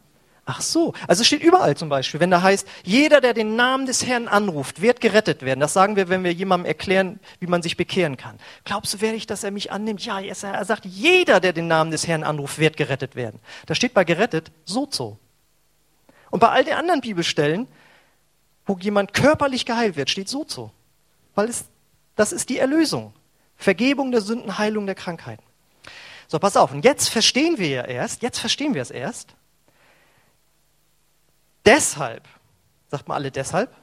Ach 0.44 0.60
so, 0.60 0.92
also 1.08 1.24
steht 1.24 1.42
überall 1.42 1.74
zum 1.74 1.88
Beispiel, 1.88 2.20
wenn 2.20 2.30
da 2.30 2.42
heißt, 2.42 2.68
jeder, 2.82 3.22
der 3.22 3.32
den 3.32 3.56
Namen 3.56 3.86
des 3.86 4.04
Herrn 4.04 4.28
anruft, 4.28 4.82
wird 4.82 5.00
gerettet 5.00 5.42
werden. 5.42 5.60
Das 5.60 5.72
sagen 5.72 5.96
wir, 5.96 6.10
wenn 6.10 6.22
wir 6.22 6.34
jemandem 6.34 6.66
erklären, 6.66 7.18
wie 7.38 7.46
man 7.46 7.62
sich 7.62 7.78
bekehren 7.78 8.18
kann. 8.18 8.38
Glaubst 8.64 8.92
du, 8.92 9.00
werde 9.00 9.16
ich, 9.16 9.26
dass 9.26 9.42
er 9.42 9.52
mich 9.52 9.72
annimmt? 9.72 10.04
Ja, 10.04 10.20
er 10.20 10.64
sagt, 10.64 10.84
jeder, 10.84 11.40
der 11.40 11.54
den 11.54 11.68
Namen 11.68 11.92
des 11.92 12.06
Herrn 12.06 12.24
anruft, 12.24 12.58
wird 12.58 12.76
gerettet 12.76 13.16
werden. 13.16 13.40
Da 13.64 13.74
steht 13.74 13.94
bei 13.94 14.04
gerettet 14.04 14.50
so 14.66 14.86
so. 14.90 15.18
Und 16.30 16.40
bei 16.40 16.48
all 16.48 16.64
den 16.64 16.74
anderen 16.74 17.00
Bibelstellen, 17.00 17.66
wo 18.66 18.76
jemand 18.78 19.12
körperlich 19.12 19.66
geheilt 19.66 19.96
wird, 19.96 20.10
steht 20.10 20.28
so 20.28 20.44
so. 20.46 20.70
Weil 21.34 21.48
es, 21.48 21.64
das 22.16 22.32
ist 22.32 22.48
die 22.48 22.58
Erlösung. 22.58 23.12
Vergebung 23.56 24.10
der 24.10 24.20
Sünden, 24.20 24.58
Heilung 24.58 24.86
der 24.86 24.94
Krankheiten. 24.94 25.42
So, 26.28 26.38
pass 26.38 26.56
auf. 26.56 26.72
Und 26.72 26.84
jetzt 26.84 27.08
verstehen 27.08 27.58
wir 27.58 27.68
ja 27.68 27.84
erst, 27.84 28.22
jetzt 28.22 28.38
verstehen 28.38 28.74
wir 28.74 28.82
es 28.82 28.90
erst, 28.90 29.34
Deshalb, 31.64 32.26
sagt 32.88 33.08
mal 33.08 33.16
alle 33.16 33.30
deshalb, 33.30 33.74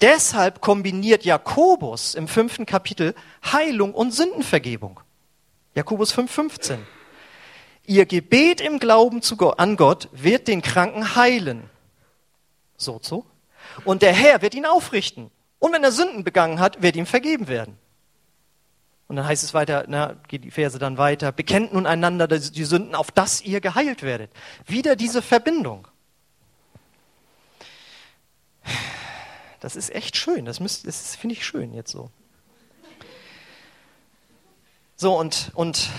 deshalb 0.00 0.60
kombiniert 0.60 1.24
Jakobus 1.24 2.14
im 2.14 2.26
fünften 2.26 2.66
Kapitel 2.66 3.14
Heilung 3.44 3.94
und 3.94 4.12
Sündenvergebung. 4.12 5.00
Jakobus 5.74 6.14
5,15. 6.16 6.78
Ihr 7.86 8.06
Gebet 8.06 8.60
im 8.60 8.78
Glauben 8.78 9.20
an 9.56 9.76
Gott 9.76 10.08
wird 10.12 10.48
den 10.48 10.62
Kranken 10.62 11.16
heilen. 11.16 11.68
So, 12.76 12.98
so. 13.02 13.26
Und 13.84 14.02
der 14.02 14.12
Herr 14.12 14.42
wird 14.42 14.54
ihn 14.54 14.66
aufrichten. 14.66 15.30
Und 15.58 15.72
wenn 15.72 15.84
er 15.84 15.92
Sünden 15.92 16.24
begangen 16.24 16.60
hat, 16.60 16.82
wird 16.82 16.96
ihm 16.96 17.06
vergeben 17.06 17.48
werden. 17.48 17.78
Und 19.06 19.16
dann 19.16 19.26
heißt 19.26 19.44
es 19.44 19.52
weiter, 19.52 19.84
na, 19.86 20.16
geht 20.28 20.44
die 20.44 20.50
Verse 20.50 20.78
dann 20.78 20.96
weiter, 20.96 21.30
bekennt 21.30 21.74
nun 21.74 21.86
einander 21.86 22.26
die 22.26 22.64
Sünden, 22.64 22.94
auf 22.94 23.10
dass 23.10 23.42
ihr 23.42 23.60
geheilt 23.60 24.02
werdet. 24.02 24.30
Wieder 24.66 24.96
diese 24.96 25.20
Verbindung. 25.20 25.86
Das 29.60 29.76
ist 29.76 29.94
echt 29.94 30.16
schön. 30.16 30.44
Das, 30.44 30.58
das 30.58 31.16
finde 31.16 31.34
ich 31.34 31.44
schön 31.44 31.74
jetzt 31.74 31.90
so. 31.90 32.10
So, 34.96 35.18
und, 35.18 35.50
und 35.54 35.90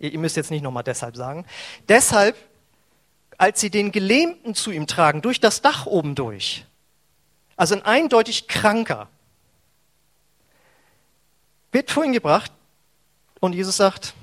ihr 0.00 0.18
müsst 0.18 0.36
jetzt 0.36 0.50
nicht 0.50 0.62
nochmal 0.62 0.82
deshalb 0.82 1.16
sagen. 1.16 1.46
Deshalb, 1.88 2.36
als 3.38 3.60
sie 3.60 3.70
den 3.70 3.92
Gelähmten 3.92 4.54
zu 4.54 4.70
ihm 4.70 4.86
tragen, 4.86 5.22
durch 5.22 5.40
das 5.40 5.60
Dach 5.60 5.86
oben 5.86 6.14
durch, 6.14 6.64
also 7.56 7.74
ein 7.74 7.82
eindeutig 7.82 8.48
Kranker, 8.48 9.08
wird 11.72 11.90
vorhin 11.90 12.12
gebracht 12.12 12.50
und 13.38 13.52
Jesus 13.52 13.76
sagt, 13.76 14.14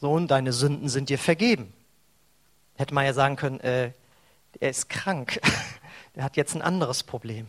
Sohn, 0.00 0.26
deine 0.26 0.52
Sünden 0.52 0.88
sind 0.88 1.10
dir 1.10 1.18
vergeben. 1.18 1.72
Hätte 2.76 2.94
man 2.94 3.04
ja 3.04 3.12
sagen 3.12 3.36
können, 3.36 3.60
äh, 3.60 3.92
er 4.58 4.70
ist 4.70 4.88
krank, 4.88 5.40
er 6.14 6.24
hat 6.24 6.36
jetzt 6.36 6.54
ein 6.54 6.62
anderes 6.62 7.02
Problem. 7.02 7.46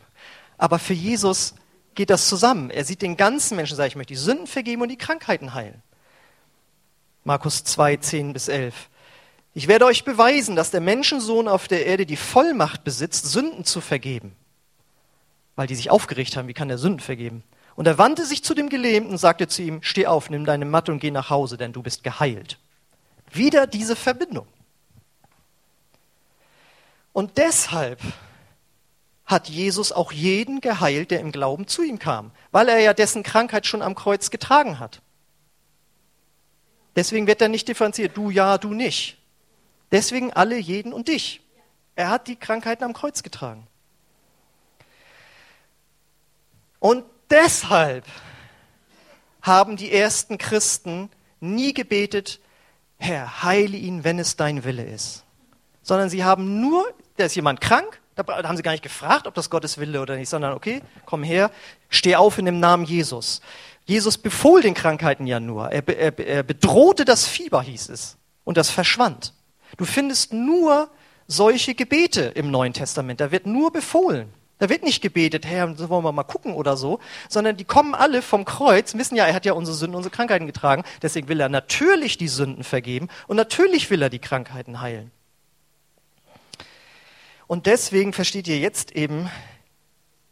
Aber 0.57 0.77
für 0.77 0.93
Jesus 0.93 1.55
geht 1.95 2.09
das 2.09 2.27
zusammen. 2.27 2.69
Er 2.69 2.83
sieht 2.83 3.01
den 3.01 3.17
ganzen 3.17 3.55
Menschen, 3.55 3.77
sagt, 3.77 3.87
ich 3.87 3.95
möchte 3.95 4.13
die 4.13 4.19
Sünden 4.19 4.47
vergeben 4.47 4.81
und 4.81 4.89
die 4.89 4.97
Krankheiten 4.97 5.53
heilen. 5.53 5.81
Markus 7.23 7.63
2, 7.63 7.97
10 7.97 8.33
bis 8.33 8.47
11. 8.47 8.89
Ich 9.53 9.67
werde 9.67 9.85
euch 9.85 10.03
beweisen, 10.03 10.55
dass 10.55 10.71
der 10.71 10.81
Menschensohn 10.81 11.47
auf 11.47 11.67
der 11.67 11.85
Erde 11.85 12.05
die 12.05 12.15
Vollmacht 12.15 12.83
besitzt, 12.83 13.25
Sünden 13.25 13.65
zu 13.65 13.81
vergeben. 13.81 14.35
Weil 15.55 15.67
die 15.67 15.75
sich 15.75 15.91
aufgeregt 15.91 16.37
haben, 16.37 16.47
wie 16.47 16.53
kann 16.53 16.69
der 16.69 16.77
Sünden 16.77 17.01
vergeben? 17.01 17.43
Und 17.75 17.85
er 17.87 17.97
wandte 17.97 18.25
sich 18.25 18.43
zu 18.43 18.53
dem 18.53 18.69
Gelähmten 18.69 19.11
und 19.11 19.17
sagte 19.17 19.47
zu 19.47 19.61
ihm, 19.61 19.83
steh 19.83 20.07
auf, 20.07 20.29
nimm 20.29 20.45
deine 20.45 20.65
Matte 20.65 20.91
und 20.91 20.99
geh 20.99 21.11
nach 21.11 21.29
Hause, 21.29 21.57
denn 21.57 21.73
du 21.73 21.81
bist 21.81 22.03
geheilt. 22.03 22.57
Wieder 23.31 23.67
diese 23.67 23.95
Verbindung. 23.95 24.47
Und 27.13 27.37
deshalb 27.37 27.99
hat 29.25 29.49
Jesus 29.49 29.91
auch 29.91 30.11
jeden 30.11 30.61
geheilt, 30.61 31.11
der 31.11 31.19
im 31.19 31.31
Glauben 31.31 31.67
zu 31.67 31.83
ihm 31.83 31.99
kam, 31.99 32.31
weil 32.51 32.67
er 32.67 32.79
ja 32.79 32.93
dessen 32.93 33.23
Krankheit 33.23 33.65
schon 33.65 33.81
am 33.81 33.95
Kreuz 33.95 34.29
getragen 34.29 34.79
hat. 34.79 35.01
Deswegen 36.95 37.27
wird 37.27 37.41
er 37.41 37.49
nicht 37.49 37.67
differenziert, 37.67 38.17
du 38.17 38.29
ja, 38.29 38.57
du 38.57 38.73
nicht. 38.73 39.17
Deswegen 39.91 40.33
alle, 40.33 40.57
jeden 40.57 40.93
und 40.93 41.07
dich. 41.07 41.41
Er 41.95 42.09
hat 42.09 42.27
die 42.27 42.35
Krankheiten 42.35 42.83
am 42.83 42.93
Kreuz 42.93 43.23
getragen. 43.23 43.67
Und 46.79 47.05
deshalb 47.29 48.05
haben 49.41 49.77
die 49.77 49.91
ersten 49.91 50.37
Christen 50.37 51.09
nie 51.39 51.73
gebetet, 51.73 52.39
Herr, 52.97 53.43
heile 53.43 53.77
ihn, 53.77 54.03
wenn 54.03 54.19
es 54.19 54.35
dein 54.35 54.63
Wille 54.63 54.83
ist. 54.83 55.23
Sondern 55.81 56.09
sie 56.09 56.23
haben 56.23 56.61
nur, 56.61 56.85
da 57.17 57.25
ist 57.25 57.35
jemand 57.35 57.59
krank, 57.59 57.99
da 58.15 58.25
haben 58.43 58.57
sie 58.57 58.63
gar 58.63 58.71
nicht 58.71 58.83
gefragt, 58.83 59.25
ob 59.25 59.33
das 59.33 59.49
Gottes 59.49 59.77
Wille 59.77 60.01
oder 60.01 60.15
nicht, 60.15 60.29
sondern 60.29 60.53
okay, 60.53 60.81
komm 61.05 61.23
her, 61.23 61.49
steh 61.89 62.15
auf 62.15 62.37
in 62.37 62.45
dem 62.45 62.59
Namen 62.59 62.83
Jesus. 62.83 63.41
Jesus 63.85 64.17
befohl 64.17 64.61
den 64.61 64.73
Krankheiten 64.73 65.27
ja 65.27 65.39
nur. 65.39 65.69
Er, 65.71 65.87
er, 65.87 66.19
er 66.19 66.43
bedrohte 66.43 67.05
das 67.05 67.27
Fieber, 67.27 67.61
hieß 67.61 67.89
es. 67.89 68.17
Und 68.43 68.57
das 68.57 68.69
verschwand. 68.69 69.33
Du 69.77 69.85
findest 69.85 70.33
nur 70.33 70.89
solche 71.27 71.75
Gebete 71.75 72.21
im 72.21 72.51
Neuen 72.51 72.73
Testament. 72.73 73.21
Da 73.21 73.31
wird 73.31 73.45
nur 73.45 73.71
befohlen. 73.71 74.33
Da 74.61 74.69
wird 74.69 74.83
nicht 74.83 75.01
gebetet, 75.01 75.47
Herr, 75.47 75.73
so 75.75 75.89
wollen 75.89 76.03
wir 76.03 76.11
mal 76.11 76.21
gucken 76.21 76.53
oder 76.53 76.77
so, 76.77 76.99
sondern 77.29 77.57
die 77.57 77.63
kommen 77.63 77.95
alle 77.95 78.21
vom 78.21 78.45
Kreuz, 78.45 78.93
wissen 78.93 79.15
ja, 79.15 79.25
er 79.25 79.33
hat 79.33 79.43
ja 79.43 79.53
unsere 79.53 79.75
Sünden, 79.75 79.95
unsere 79.95 80.13
Krankheiten 80.13 80.45
getragen, 80.45 80.83
deswegen 81.01 81.27
will 81.29 81.39
er 81.39 81.49
natürlich 81.49 82.19
die 82.19 82.27
Sünden 82.27 82.63
vergeben 82.63 83.07
und 83.25 83.37
natürlich 83.37 83.89
will 83.89 84.03
er 84.03 84.11
die 84.11 84.19
Krankheiten 84.19 84.79
heilen. 84.79 85.09
Und 87.47 87.65
deswegen 87.65 88.13
versteht 88.13 88.47
ihr 88.47 88.59
jetzt 88.59 88.91
eben 88.91 89.31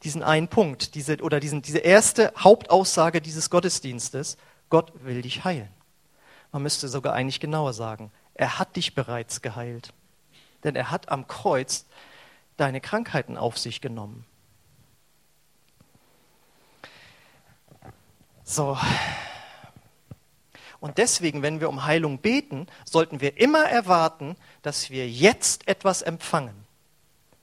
diesen 0.03 0.23
einen 0.23 0.47
Punkt, 0.47 0.95
diese, 0.95 1.17
oder 1.17 1.39
diesen, 1.39 1.61
diese 1.61 1.79
erste 1.79 2.33
Hauptaussage 2.37 3.21
dieses 3.21 3.49
Gottesdienstes, 3.49 4.37
Gott 4.69 4.91
will 5.03 5.21
dich 5.21 5.43
heilen. 5.43 5.69
Man 6.51 6.63
müsste 6.63 6.87
sogar 6.87 7.13
eigentlich 7.13 7.39
genauer 7.39 7.73
sagen, 7.73 8.11
er 8.33 8.57
hat 8.57 8.75
dich 8.75 8.95
bereits 8.95 9.41
geheilt. 9.41 9.93
Denn 10.63 10.75
er 10.75 10.91
hat 10.91 11.09
am 11.09 11.27
Kreuz 11.27 11.85
deine 12.57 12.81
Krankheiten 12.81 13.37
auf 13.37 13.57
sich 13.57 13.81
genommen. 13.81 14.25
So. 18.43 18.77
Und 20.79 20.97
deswegen, 20.97 21.41
wenn 21.41 21.59
wir 21.59 21.69
um 21.69 21.85
Heilung 21.85 22.19
beten, 22.19 22.67
sollten 22.83 23.21
wir 23.21 23.37
immer 23.37 23.65
erwarten, 23.65 24.35
dass 24.61 24.89
wir 24.89 25.07
jetzt 25.09 25.67
etwas 25.67 26.01
empfangen. 26.01 26.65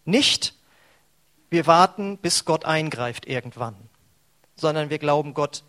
Nicht, 0.05 0.56
wir 1.51 1.67
warten, 1.67 2.19
bis 2.19 2.45
Gott 2.45 2.65
eingreift 2.65 3.27
irgendwann, 3.27 3.77
sondern 4.57 4.91
wir 4.91 4.99
glauben, 4.99 5.35
Gott 5.35 5.65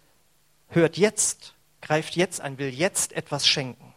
hört 0.70 0.98
jetzt, 0.98 1.54
greift 1.82 2.16
jetzt 2.16 2.42
ein, 2.42 2.58
will 2.58 2.70
jetzt 2.70 3.14
etwas 3.14 3.48
schenken. 3.48 3.94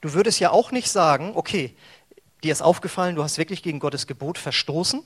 Du 0.00 0.12
würdest 0.12 0.38
ja 0.38 0.50
auch 0.50 0.70
nicht 0.70 0.90
sagen, 0.90 1.32
okay, 1.34 1.74
dir 2.42 2.52
ist 2.52 2.60
aufgefallen, 2.60 3.16
du 3.16 3.22
hast 3.22 3.38
wirklich 3.38 3.62
gegen 3.62 3.78
Gottes 3.80 4.06
Gebot 4.06 4.36
verstoßen 4.36 5.02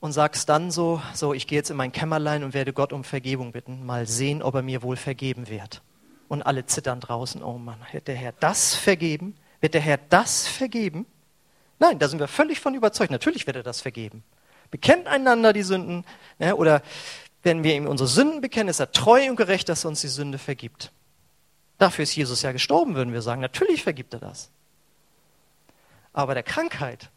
und 0.00 0.12
sagst 0.12 0.48
dann 0.48 0.72
so, 0.72 1.00
so, 1.14 1.32
ich 1.34 1.46
gehe 1.46 1.58
jetzt 1.58 1.70
in 1.70 1.76
mein 1.76 1.92
Kämmerlein 1.92 2.42
und 2.42 2.52
werde 2.52 2.72
Gott 2.72 2.92
um 2.92 3.04
Vergebung 3.04 3.52
bitten, 3.52 3.86
mal 3.86 4.06
sehen, 4.06 4.42
ob 4.42 4.56
er 4.56 4.62
mir 4.62 4.82
wohl 4.82 4.96
vergeben 4.96 5.48
wird. 5.48 5.82
Und 6.26 6.42
alle 6.42 6.66
zittern 6.66 7.00
draußen, 7.00 7.42
oh 7.42 7.58
Mann, 7.58 7.78
wird 7.92 8.08
der 8.08 8.16
Herr 8.16 8.32
das 8.32 8.74
vergeben? 8.74 9.36
Wird 9.60 9.74
der 9.74 9.80
Herr 9.80 9.98
das 9.98 10.46
vergeben? 10.46 11.06
Nein, 11.78 11.98
da 11.98 12.08
sind 12.08 12.18
wir 12.18 12.28
völlig 12.28 12.60
von 12.60 12.74
überzeugt. 12.74 13.10
Natürlich 13.10 13.46
wird 13.46 13.56
er 13.56 13.62
das 13.62 13.80
vergeben. 13.80 14.24
Bekennt 14.70 15.06
einander 15.06 15.52
die 15.52 15.62
Sünden, 15.62 16.04
ne, 16.38 16.54
oder 16.56 16.82
wenn 17.42 17.62
wir 17.62 17.74
ihm 17.74 17.86
unsere 17.86 18.08
Sünden 18.08 18.40
bekennen, 18.40 18.68
ist 18.68 18.80
er 18.80 18.92
treu 18.92 19.28
und 19.30 19.36
gerecht, 19.36 19.68
dass 19.68 19.84
er 19.84 19.88
uns 19.88 20.00
die 20.00 20.08
Sünde 20.08 20.38
vergibt. 20.38 20.92
Dafür 21.78 22.02
ist 22.02 22.16
Jesus 22.16 22.42
ja 22.42 22.52
gestorben, 22.52 22.96
würden 22.96 23.12
wir 23.12 23.22
sagen. 23.22 23.40
Natürlich 23.40 23.84
vergibt 23.84 24.12
er 24.12 24.20
das. 24.20 24.50
Aber 26.12 26.34
der 26.34 26.42
Krankheit, 26.42 27.10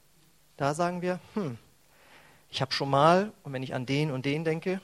da 0.58 0.76
sagen 0.76 1.02
wir, 1.02 1.20
hm, 1.34 1.58
ich 2.52 2.62
habe 2.62 2.72
schon 2.72 2.90
mal, 2.90 3.32
und 3.44 3.54
wenn 3.54 3.64
ich 3.64 3.74
an 3.74 3.86
den 3.86 4.12
und 4.12 4.26
den 4.26 4.44
denke, 4.44 4.80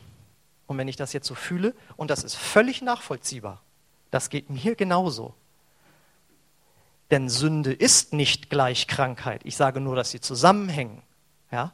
und 0.66 0.78
wenn 0.78 0.88
ich 0.88 0.96
das 0.96 1.14
jetzt 1.14 1.28
so 1.28 1.36
fühle, 1.36 1.76
und 1.96 2.10
das 2.10 2.24
ist 2.24 2.36
völlig 2.36 2.82
nachvollziehbar, 2.82 3.62
das 4.10 4.30
geht 4.30 4.50
mir 4.50 4.76
genauso. 4.76 5.36
Denn 7.12 7.30
Sünde 7.30 7.72
ist 7.72 8.14
nicht 8.14 8.50
gleich 8.50 8.88
Krankheit. 8.88 9.42
Ich 9.44 9.56
sage 9.56 9.80
nur, 9.80 9.96
dass 9.96 10.12
sie 10.12 10.20
zusammenhängen. 10.20 11.02
Ja? 11.52 11.74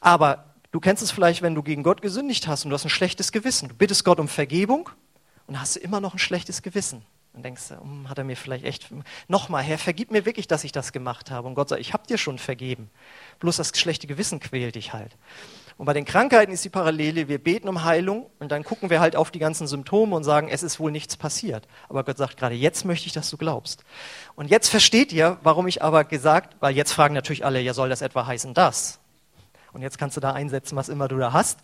Aber 0.00 0.54
du 0.72 0.80
kennst 0.80 1.02
es 1.02 1.10
vielleicht, 1.10 1.42
wenn 1.42 1.54
du 1.54 1.62
gegen 1.62 1.82
Gott 1.82 2.02
gesündigt 2.02 2.48
hast 2.48 2.64
und 2.64 2.70
du 2.70 2.74
hast 2.74 2.84
ein 2.84 2.90
schlechtes 2.90 3.30
Gewissen. 3.32 3.68
Du 3.68 3.74
bittest 3.74 4.04
Gott 4.04 4.18
um 4.18 4.28
Vergebung 4.28 4.90
und 5.46 5.60
hast 5.60 5.76
immer 5.76 6.00
noch 6.00 6.14
ein 6.14 6.18
schlechtes 6.18 6.62
Gewissen. 6.62 7.04
Dann 7.32 7.42
denkst 7.42 7.72
um, 7.80 8.08
hat 8.08 8.18
er 8.18 8.24
mir 8.24 8.36
vielleicht 8.36 8.64
echt, 8.64 8.88
nochmal, 9.28 9.62
Herr, 9.62 9.78
vergib 9.78 10.10
mir 10.10 10.24
wirklich, 10.24 10.48
dass 10.48 10.64
ich 10.64 10.72
das 10.72 10.92
gemacht 10.92 11.30
habe. 11.30 11.46
Und 11.46 11.54
Gott 11.54 11.68
sagt, 11.68 11.80
ich 11.80 11.92
habe 11.92 12.06
dir 12.06 12.18
schon 12.18 12.38
vergeben. 12.38 12.90
Bloß 13.40 13.56
das 13.56 13.72
schlechte 13.76 14.06
Gewissen 14.06 14.40
quält 14.40 14.74
dich 14.74 14.92
halt. 14.92 15.16
Und 15.78 15.86
bei 15.86 15.92
den 15.92 16.04
Krankheiten 16.04 16.50
ist 16.52 16.64
die 16.64 16.70
Parallele, 16.70 17.28
wir 17.28 17.38
beten 17.38 17.68
um 17.68 17.84
Heilung 17.84 18.28
und 18.40 18.50
dann 18.50 18.64
gucken 18.64 18.90
wir 18.90 18.98
halt 18.98 19.14
auf 19.14 19.30
die 19.30 19.38
ganzen 19.38 19.68
Symptome 19.68 20.16
und 20.16 20.24
sagen, 20.24 20.48
es 20.48 20.64
ist 20.64 20.80
wohl 20.80 20.90
nichts 20.90 21.16
passiert. 21.16 21.68
Aber 21.88 22.02
Gott 22.02 22.18
sagt, 22.18 22.36
gerade 22.36 22.56
jetzt 22.56 22.84
möchte 22.84 23.06
ich, 23.06 23.12
dass 23.12 23.30
du 23.30 23.36
glaubst. 23.36 23.84
Und 24.34 24.50
jetzt 24.50 24.68
versteht 24.68 25.12
ihr, 25.12 25.38
warum 25.44 25.68
ich 25.68 25.80
aber 25.80 26.02
gesagt, 26.02 26.56
weil 26.58 26.74
jetzt 26.74 26.92
fragen 26.92 27.14
natürlich 27.14 27.44
alle, 27.44 27.60
ja 27.60 27.74
soll 27.74 27.90
das 27.90 28.02
etwa 28.02 28.26
heißen 28.26 28.54
das? 28.54 28.98
Und 29.72 29.82
jetzt 29.82 29.98
kannst 29.98 30.16
du 30.16 30.20
da 30.20 30.32
einsetzen, 30.32 30.74
was 30.74 30.88
immer 30.88 31.06
du 31.06 31.16
da 31.16 31.32
hast. 31.32 31.60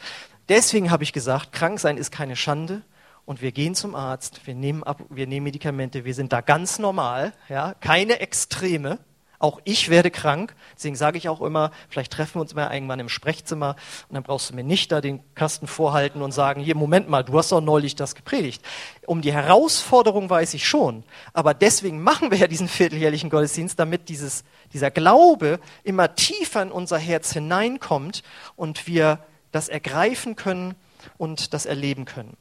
Deswegen 0.48 0.92
habe 0.92 1.02
ich 1.02 1.12
gesagt, 1.12 1.50
krank 1.50 1.80
sein 1.80 1.96
ist 1.96 2.12
keine 2.12 2.36
Schande, 2.36 2.82
und 3.26 3.40
wir 3.40 3.52
gehen 3.52 3.74
zum 3.74 3.94
Arzt, 3.94 4.46
wir 4.46 4.54
nehmen, 4.54 4.82
ab, 4.82 5.02
wir 5.08 5.26
nehmen 5.26 5.44
Medikamente, 5.44 6.04
wir 6.04 6.14
sind 6.14 6.32
da 6.32 6.40
ganz 6.40 6.78
normal, 6.78 7.32
ja, 7.48 7.74
keine 7.80 8.20
Extreme. 8.20 8.98
Auch 9.40 9.60
ich 9.64 9.90
werde 9.90 10.10
krank, 10.10 10.54
deswegen 10.74 10.96
sage 10.96 11.18
ich 11.18 11.28
auch 11.28 11.42
immer, 11.42 11.70
vielleicht 11.90 12.12
treffen 12.12 12.36
wir 12.36 12.40
uns 12.40 12.54
mal 12.54 12.72
irgendwann 12.72 13.00
im 13.00 13.10
Sprechzimmer 13.10 13.76
und 14.08 14.14
dann 14.14 14.22
brauchst 14.22 14.48
du 14.48 14.54
mir 14.54 14.64
nicht 14.64 14.90
da 14.90 15.02
den 15.02 15.20
Kasten 15.34 15.66
vorhalten 15.66 16.22
und 16.22 16.32
sagen, 16.32 16.62
hier, 16.62 16.74
Moment 16.76 17.10
mal, 17.10 17.24
du 17.24 17.36
hast 17.36 17.52
doch 17.52 17.60
neulich 17.60 17.94
das 17.94 18.14
gepredigt. 18.14 18.64
Um 19.06 19.20
die 19.20 19.34
Herausforderung 19.34 20.30
weiß 20.30 20.54
ich 20.54 20.66
schon, 20.66 21.04
aber 21.34 21.52
deswegen 21.52 22.02
machen 22.02 22.30
wir 22.30 22.38
ja 22.38 22.46
diesen 22.46 22.68
vierteljährlichen 22.68 23.28
Gottesdienst, 23.28 23.78
damit 23.78 24.08
dieses, 24.08 24.44
dieser 24.72 24.90
Glaube 24.90 25.60
immer 25.82 26.14
tiefer 26.14 26.62
in 26.62 26.70
unser 26.70 26.96
Herz 26.96 27.32
hineinkommt 27.32 28.22
und 28.56 28.86
wir 28.86 29.18
das 29.52 29.68
ergreifen 29.68 30.36
können 30.36 30.74
und 31.18 31.52
das 31.52 31.66
erleben 31.66 32.06
können. 32.06 32.34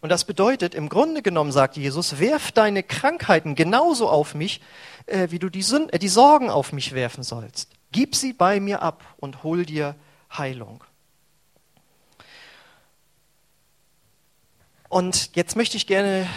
Und 0.00 0.10
das 0.10 0.24
bedeutet, 0.24 0.74
im 0.74 0.88
Grunde 0.88 1.22
genommen, 1.22 1.52
sagt 1.52 1.76
Jesus, 1.76 2.18
werf 2.18 2.52
deine 2.52 2.82
Krankheiten 2.82 3.54
genauso 3.54 4.08
auf 4.08 4.34
mich, 4.34 4.60
äh, 5.06 5.28
wie 5.30 5.38
du 5.38 5.48
die, 5.48 5.62
Sünd 5.62 5.92
äh, 5.92 5.98
die 5.98 6.08
Sorgen 6.08 6.50
auf 6.50 6.72
mich 6.72 6.92
werfen 6.92 7.22
sollst. 7.22 7.70
Gib 7.92 8.14
sie 8.14 8.32
bei 8.32 8.60
mir 8.60 8.82
ab 8.82 9.04
und 9.18 9.42
hol 9.42 9.64
dir 9.64 9.94
Heilung. 10.36 10.84
Und 14.88 15.34
jetzt 15.34 15.56
möchte 15.56 15.76
ich 15.76 15.86
gerne 15.86 16.28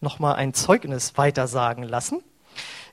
nochmal 0.00 0.34
ein 0.34 0.52
Zeugnis 0.52 1.16
weitersagen 1.16 1.84
lassen. 1.84 2.22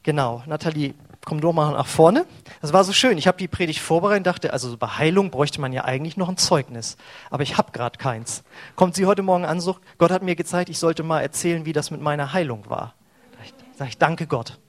Genau, 0.03 0.43
Nathalie, 0.45 0.93
komm 1.25 1.41
doch 1.41 1.53
mal 1.53 1.71
nach 1.71 1.87
vorne. 1.87 2.25
Das 2.61 2.73
war 2.73 2.83
so 2.83 2.93
schön. 2.93 3.17
Ich 3.17 3.27
habe 3.27 3.37
die 3.37 3.47
Predigt 3.47 3.79
vorbereitet 3.79 4.19
und 4.19 4.27
dachte, 4.27 4.53
also 4.53 4.75
bei 4.77 4.87
Heilung 4.87 5.31
bräuchte 5.31 5.61
man 5.61 5.73
ja 5.73 5.85
eigentlich 5.85 6.17
noch 6.17 6.29
ein 6.29 6.37
Zeugnis. 6.37 6.97
Aber 7.29 7.43
ich 7.43 7.57
habe 7.57 7.71
gerade 7.71 7.97
keins. 7.97 8.43
Kommt 8.75 8.95
sie 8.95 9.05
heute 9.05 9.21
Morgen 9.21 9.45
an, 9.45 9.59
so, 9.59 9.77
Gott 9.97 10.11
hat 10.11 10.23
mir 10.23 10.35
gezeigt, 10.35 10.69
ich 10.69 10.79
sollte 10.79 11.03
mal 11.03 11.21
erzählen, 11.21 11.65
wie 11.65 11.73
das 11.73 11.91
mit 11.91 12.01
meiner 12.01 12.33
Heilung 12.33 12.69
war. 12.69 12.93
Sag 13.77 13.87
ich, 13.87 13.97
danke 13.97 14.27
Gott. 14.27 14.59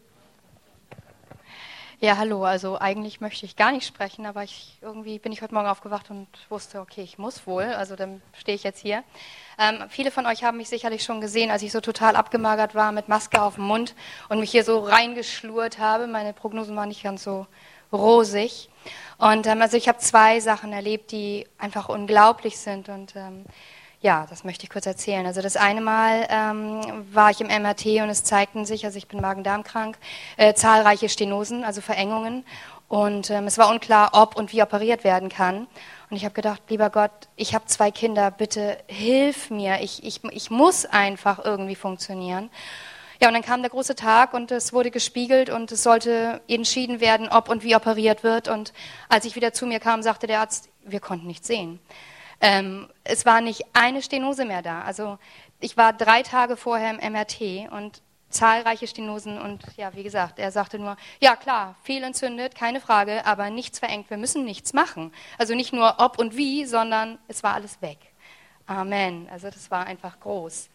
Ja, 2.02 2.16
hallo. 2.16 2.44
Also 2.44 2.78
eigentlich 2.80 3.20
möchte 3.20 3.44
ich 3.44 3.56
gar 3.56 3.72
nicht 3.72 3.86
sprechen, 3.86 4.24
aber 4.24 4.42
ich, 4.42 4.78
irgendwie 4.80 5.18
bin 5.18 5.32
ich 5.32 5.42
heute 5.42 5.52
Morgen 5.52 5.68
aufgewacht 5.68 6.08
und 6.08 6.28
wusste, 6.48 6.80
okay, 6.80 7.02
ich 7.02 7.18
muss 7.18 7.46
wohl. 7.46 7.64
Also 7.64 7.94
dann 7.94 8.22
stehe 8.32 8.56
ich 8.56 8.62
jetzt 8.62 8.80
hier. 8.80 9.04
Ähm, 9.58 9.84
viele 9.90 10.10
von 10.10 10.24
euch 10.24 10.42
haben 10.42 10.56
mich 10.56 10.70
sicherlich 10.70 11.04
schon 11.04 11.20
gesehen, 11.20 11.50
als 11.50 11.60
ich 11.60 11.72
so 11.72 11.82
total 11.82 12.16
abgemagert 12.16 12.74
war 12.74 12.90
mit 12.90 13.08
Maske 13.08 13.42
auf 13.42 13.56
dem 13.56 13.64
Mund 13.64 13.94
und 14.30 14.40
mich 14.40 14.50
hier 14.50 14.64
so 14.64 14.78
reingeschlurt 14.78 15.78
habe. 15.78 16.06
Meine 16.06 16.32
Prognosen 16.32 16.74
waren 16.74 16.88
nicht 16.88 17.02
ganz 17.02 17.22
so 17.22 17.46
rosig. 17.92 18.70
Und 19.18 19.46
ähm, 19.46 19.60
also 19.60 19.76
ich 19.76 19.86
habe 19.86 19.98
zwei 19.98 20.40
Sachen 20.40 20.72
erlebt, 20.72 21.12
die 21.12 21.46
einfach 21.58 21.90
unglaublich 21.90 22.56
sind 22.58 22.88
und 22.88 23.14
ähm, 23.14 23.44
ja, 24.02 24.26
das 24.30 24.44
möchte 24.44 24.64
ich 24.64 24.70
kurz 24.70 24.86
erzählen. 24.86 25.26
Also 25.26 25.42
das 25.42 25.56
eine 25.56 25.82
Mal 25.82 26.26
ähm, 26.30 27.04
war 27.12 27.30
ich 27.30 27.40
im 27.40 27.48
MRT 27.48 27.86
und 28.02 28.08
es 28.08 28.24
zeigten 28.24 28.64
sich, 28.64 28.86
also 28.86 28.96
ich 28.96 29.08
bin 29.08 29.20
Magen-Darm-krank, 29.20 29.98
äh, 30.38 30.54
zahlreiche 30.54 31.08
Stenosen, 31.10 31.64
also 31.64 31.82
Verengungen. 31.82 32.44
Und 32.88 33.30
ähm, 33.30 33.46
es 33.46 33.58
war 33.58 33.70
unklar, 33.70 34.10
ob 34.12 34.36
und 34.36 34.52
wie 34.52 34.62
operiert 34.62 35.04
werden 35.04 35.28
kann. 35.28 35.68
Und 36.08 36.16
ich 36.16 36.24
habe 36.24 36.34
gedacht, 36.34 36.62
lieber 36.68 36.90
Gott, 36.90 37.12
ich 37.36 37.54
habe 37.54 37.66
zwei 37.66 37.90
Kinder, 37.90 38.30
bitte 38.30 38.78
hilf 38.88 39.50
mir. 39.50 39.80
Ich, 39.82 40.02
ich, 40.02 40.24
ich 40.24 40.50
muss 40.50 40.86
einfach 40.86 41.44
irgendwie 41.44 41.76
funktionieren. 41.76 42.50
Ja, 43.20 43.28
und 43.28 43.34
dann 43.34 43.42
kam 43.42 43.60
der 43.60 43.70
große 43.70 43.96
Tag 43.96 44.32
und 44.32 44.50
es 44.50 44.72
wurde 44.72 44.90
gespiegelt 44.90 45.50
und 45.50 45.70
es 45.70 45.82
sollte 45.82 46.40
entschieden 46.48 47.00
werden, 47.00 47.28
ob 47.28 47.50
und 47.50 47.62
wie 47.62 47.76
operiert 47.76 48.24
wird. 48.24 48.48
Und 48.48 48.72
als 49.10 49.26
ich 49.26 49.36
wieder 49.36 49.52
zu 49.52 49.66
mir 49.66 49.78
kam, 49.78 50.02
sagte 50.02 50.26
der 50.26 50.40
Arzt, 50.40 50.70
wir 50.84 51.00
konnten 51.00 51.26
nichts 51.26 51.46
sehen. 51.46 51.78
Ähm, 52.40 52.88
es 53.04 53.26
war 53.26 53.40
nicht 53.40 53.64
eine 53.74 54.02
Stenose 54.02 54.44
mehr 54.44 54.62
da. 54.62 54.82
Also 54.82 55.18
ich 55.60 55.76
war 55.76 55.92
drei 55.92 56.22
Tage 56.22 56.56
vorher 56.56 56.90
im 56.90 57.12
MRT 57.12 57.70
und 57.70 58.02
zahlreiche 58.30 58.86
Stenosen 58.86 59.38
und 59.40 59.62
ja, 59.76 59.94
wie 59.94 60.04
gesagt, 60.04 60.38
er 60.38 60.52
sagte 60.52 60.78
nur, 60.78 60.96
ja 61.20 61.36
klar, 61.36 61.74
viel 61.82 62.02
entzündet, 62.02 62.54
keine 62.54 62.80
Frage, 62.80 63.26
aber 63.26 63.50
nichts 63.50 63.80
verengt, 63.80 64.08
wir 64.08 64.16
müssen 64.16 64.44
nichts 64.44 64.72
machen. 64.72 65.12
Also 65.36 65.54
nicht 65.54 65.72
nur 65.72 65.96
ob 65.98 66.18
und 66.18 66.36
wie, 66.36 66.64
sondern 66.64 67.18
es 67.28 67.42
war 67.42 67.54
alles 67.54 67.82
weg. 67.82 67.98
Amen. 68.66 69.28
Also 69.32 69.50
das 69.50 69.70
war 69.70 69.84
einfach 69.86 70.20
groß. 70.20 70.68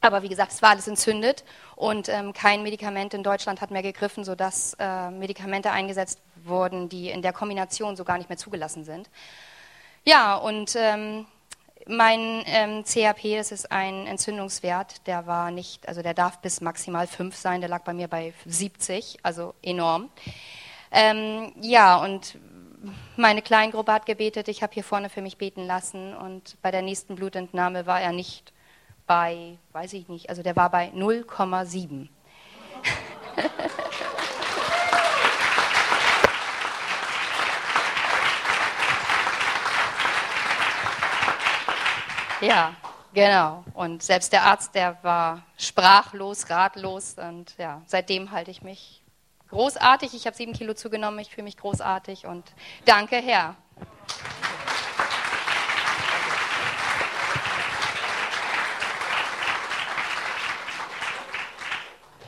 Aber 0.00 0.22
wie 0.22 0.28
gesagt, 0.28 0.52
es 0.52 0.62
war 0.62 0.70
alles 0.70 0.86
entzündet 0.86 1.44
und 1.74 2.08
ähm, 2.08 2.32
kein 2.32 2.62
Medikament 2.62 3.12
in 3.12 3.24
Deutschland 3.24 3.60
hat 3.60 3.72
mehr 3.72 3.82
gegriffen, 3.82 4.24
sodass 4.24 4.76
äh, 4.78 5.10
Medikamente 5.10 5.72
eingesetzt 5.72 6.20
wurden, 6.44 6.88
die 6.88 7.10
in 7.10 7.22
der 7.22 7.32
Kombination 7.32 7.96
so 7.96 8.04
gar 8.04 8.18
nicht 8.18 8.28
mehr 8.28 8.38
zugelassen 8.38 8.84
sind. 8.84 9.10
Ja, 10.08 10.36
und 10.36 10.76
ähm, 10.76 11.26
mein 11.88 12.44
ähm, 12.46 12.84
CAP, 12.84 13.22
das 13.36 13.50
ist 13.50 13.72
ein 13.72 14.06
Entzündungswert, 14.06 15.04
der 15.08 15.26
war 15.26 15.50
nicht, 15.50 15.88
also 15.88 16.00
der 16.00 16.14
darf 16.14 16.38
bis 16.38 16.60
maximal 16.60 17.08
5 17.08 17.34
sein, 17.34 17.60
der 17.60 17.68
lag 17.68 17.82
bei 17.82 17.92
mir 17.92 18.06
bei 18.06 18.32
70, 18.46 19.18
also 19.24 19.54
enorm. 19.62 20.08
Ähm, 20.92 21.52
ja, 21.60 21.96
und 21.96 22.38
meine 23.16 23.42
Kleingruppe 23.42 23.92
hat 23.92 24.06
gebetet, 24.06 24.46
ich 24.46 24.62
habe 24.62 24.74
hier 24.74 24.84
vorne 24.84 25.10
für 25.10 25.22
mich 25.22 25.38
beten 25.38 25.66
lassen 25.66 26.14
und 26.14 26.56
bei 26.62 26.70
der 26.70 26.82
nächsten 26.82 27.16
Blutentnahme 27.16 27.86
war 27.86 28.00
er 28.00 28.12
nicht 28.12 28.52
bei, 29.08 29.58
weiß 29.72 29.92
ich 29.94 30.08
nicht, 30.08 30.30
also 30.30 30.44
der 30.44 30.54
war 30.54 30.70
bei 30.70 30.92
0,7. 30.94 32.06
Ja, 42.40 42.74
genau. 43.14 43.64
Und 43.72 44.02
selbst 44.02 44.32
der 44.32 44.42
Arzt, 44.42 44.74
der 44.74 44.98
war 45.02 45.42
sprachlos, 45.56 46.50
ratlos. 46.50 47.14
Und 47.16 47.56
ja, 47.56 47.80
seitdem 47.86 48.30
halte 48.30 48.50
ich 48.50 48.62
mich 48.62 49.02
großartig. 49.48 50.14
Ich 50.14 50.26
habe 50.26 50.36
sieben 50.36 50.52
Kilo 50.52 50.74
zugenommen. 50.74 51.18
Ich 51.20 51.30
fühle 51.30 51.44
mich 51.44 51.56
großartig 51.56 52.26
und 52.26 52.44
danke, 52.84 53.16
Herr. 53.16 53.56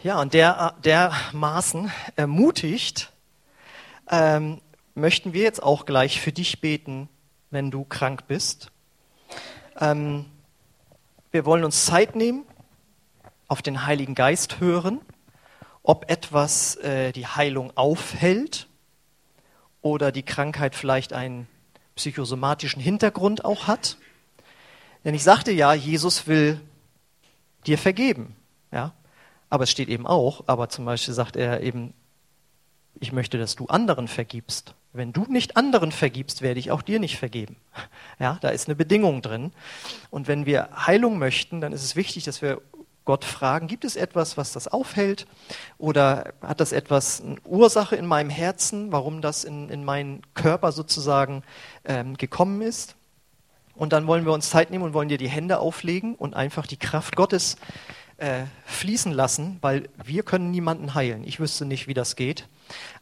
Ja, 0.02 0.20
und 0.20 0.32
der, 0.32 0.74
dermaßen 0.84 1.92
ermutigt 2.16 3.12
ähm, 4.08 4.62
möchten 4.94 5.34
wir 5.34 5.42
jetzt 5.42 5.62
auch 5.62 5.84
gleich 5.84 6.20
für 6.20 6.32
dich 6.32 6.60
beten, 6.60 7.10
wenn 7.50 7.70
du 7.70 7.84
krank 7.84 8.26
bist. 8.26 8.70
Ähm, 9.78 10.26
wir 11.30 11.44
wollen 11.44 11.64
uns 11.64 11.84
Zeit 11.84 12.16
nehmen, 12.16 12.44
auf 13.46 13.62
den 13.62 13.86
Heiligen 13.86 14.14
Geist 14.14 14.60
hören, 14.60 15.00
ob 15.82 16.10
etwas 16.10 16.76
äh, 16.76 17.12
die 17.12 17.26
Heilung 17.26 17.76
aufhält 17.76 18.66
oder 19.80 20.12
die 20.12 20.24
Krankheit 20.24 20.74
vielleicht 20.74 21.12
einen 21.12 21.46
psychosomatischen 21.94 22.82
Hintergrund 22.82 23.44
auch 23.44 23.66
hat. 23.66 23.96
Denn 25.04 25.14
ich 25.14 25.22
sagte 25.22 25.52
ja, 25.52 25.72
Jesus 25.72 26.26
will 26.26 26.60
dir 27.66 27.78
vergeben. 27.78 28.36
Ja? 28.72 28.92
Aber 29.48 29.64
es 29.64 29.70
steht 29.70 29.88
eben 29.88 30.06
auch, 30.06 30.44
aber 30.46 30.68
zum 30.68 30.84
Beispiel 30.84 31.14
sagt 31.14 31.36
er 31.36 31.62
eben, 31.62 31.94
ich 33.00 33.12
möchte, 33.12 33.38
dass 33.38 33.54
du 33.54 33.66
anderen 33.66 34.08
vergibst. 34.08 34.74
Wenn 34.92 35.12
du 35.12 35.24
nicht 35.28 35.56
anderen 35.56 35.92
vergibst, 35.92 36.42
werde 36.42 36.60
ich 36.60 36.70
auch 36.70 36.82
dir 36.82 36.98
nicht 36.98 37.18
vergeben. 37.18 37.56
Ja, 38.18 38.38
da 38.40 38.48
ist 38.48 38.66
eine 38.66 38.74
Bedingung 38.74 39.22
drin. 39.22 39.52
Und 40.10 40.26
wenn 40.26 40.44
wir 40.44 40.70
Heilung 40.86 41.18
möchten, 41.18 41.60
dann 41.60 41.72
ist 41.72 41.84
es 41.84 41.94
wichtig, 41.94 42.24
dass 42.24 42.42
wir 42.42 42.60
Gott 43.04 43.24
fragen, 43.24 43.68
gibt 43.68 43.84
es 43.84 43.96
etwas, 43.96 44.36
was 44.36 44.52
das 44.52 44.68
aufhält? 44.68 45.26
Oder 45.78 46.34
hat 46.42 46.60
das 46.60 46.72
etwas, 46.72 47.22
eine 47.22 47.40
Ursache 47.46 47.96
in 47.96 48.06
meinem 48.06 48.28
Herzen, 48.28 48.92
warum 48.92 49.22
das 49.22 49.44
in, 49.44 49.70
in 49.70 49.84
meinen 49.84 50.20
Körper 50.34 50.72
sozusagen 50.72 51.42
ähm, 51.84 52.16
gekommen 52.16 52.60
ist? 52.60 52.96
Und 53.74 53.92
dann 53.92 54.06
wollen 54.06 54.26
wir 54.26 54.32
uns 54.32 54.50
Zeit 54.50 54.70
nehmen 54.70 54.84
und 54.84 54.92
wollen 54.92 55.08
dir 55.08 55.16
die 55.16 55.28
Hände 55.28 55.60
auflegen 55.60 56.16
und 56.16 56.34
einfach 56.34 56.66
die 56.66 56.76
Kraft 56.76 57.14
Gottes 57.14 57.56
äh, 58.18 58.42
fließen 58.66 59.12
lassen, 59.12 59.58
weil 59.60 59.88
wir 60.04 60.22
können 60.22 60.50
niemanden 60.50 60.94
heilen. 60.94 61.24
Ich 61.24 61.40
wüsste 61.40 61.64
nicht, 61.64 61.86
wie 61.86 61.94
das 61.94 62.16
geht. 62.16 62.48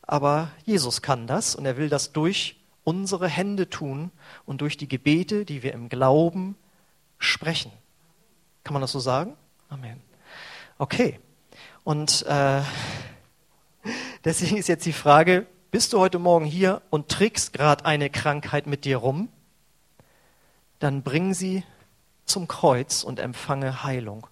Aber 0.06 0.50
Jesus 0.64 1.02
kann 1.02 1.26
das 1.26 1.54
und 1.54 1.66
er 1.66 1.76
will 1.76 1.88
das 1.88 2.12
durch 2.12 2.56
unsere 2.84 3.28
Hände 3.28 3.68
tun 3.68 4.12
und 4.44 4.60
durch 4.60 4.76
die 4.76 4.88
Gebete, 4.88 5.44
die 5.44 5.62
wir 5.62 5.72
im 5.72 5.88
Glauben 5.88 6.56
sprechen. 7.18 7.72
Kann 8.62 8.72
man 8.72 8.82
das 8.82 8.92
so 8.92 9.00
sagen? 9.00 9.36
Amen. 9.68 10.00
Okay. 10.78 11.18
Und 11.82 12.24
äh, 12.26 12.62
deswegen 14.24 14.56
ist 14.56 14.68
jetzt 14.68 14.86
die 14.86 14.92
Frage, 14.92 15.46
bist 15.72 15.92
du 15.92 15.98
heute 15.98 16.18
Morgen 16.20 16.46
hier 16.46 16.82
und 16.90 17.08
trägst 17.08 17.52
gerade 17.52 17.84
eine 17.84 18.08
Krankheit 18.08 18.66
mit 18.66 18.84
dir 18.84 18.98
rum? 18.98 19.28
Dann 20.78 21.02
bring 21.02 21.34
sie 21.34 21.64
zum 22.24 22.46
Kreuz 22.48 23.02
und 23.02 23.18
empfange 23.18 23.82
Heilung. 23.82 24.26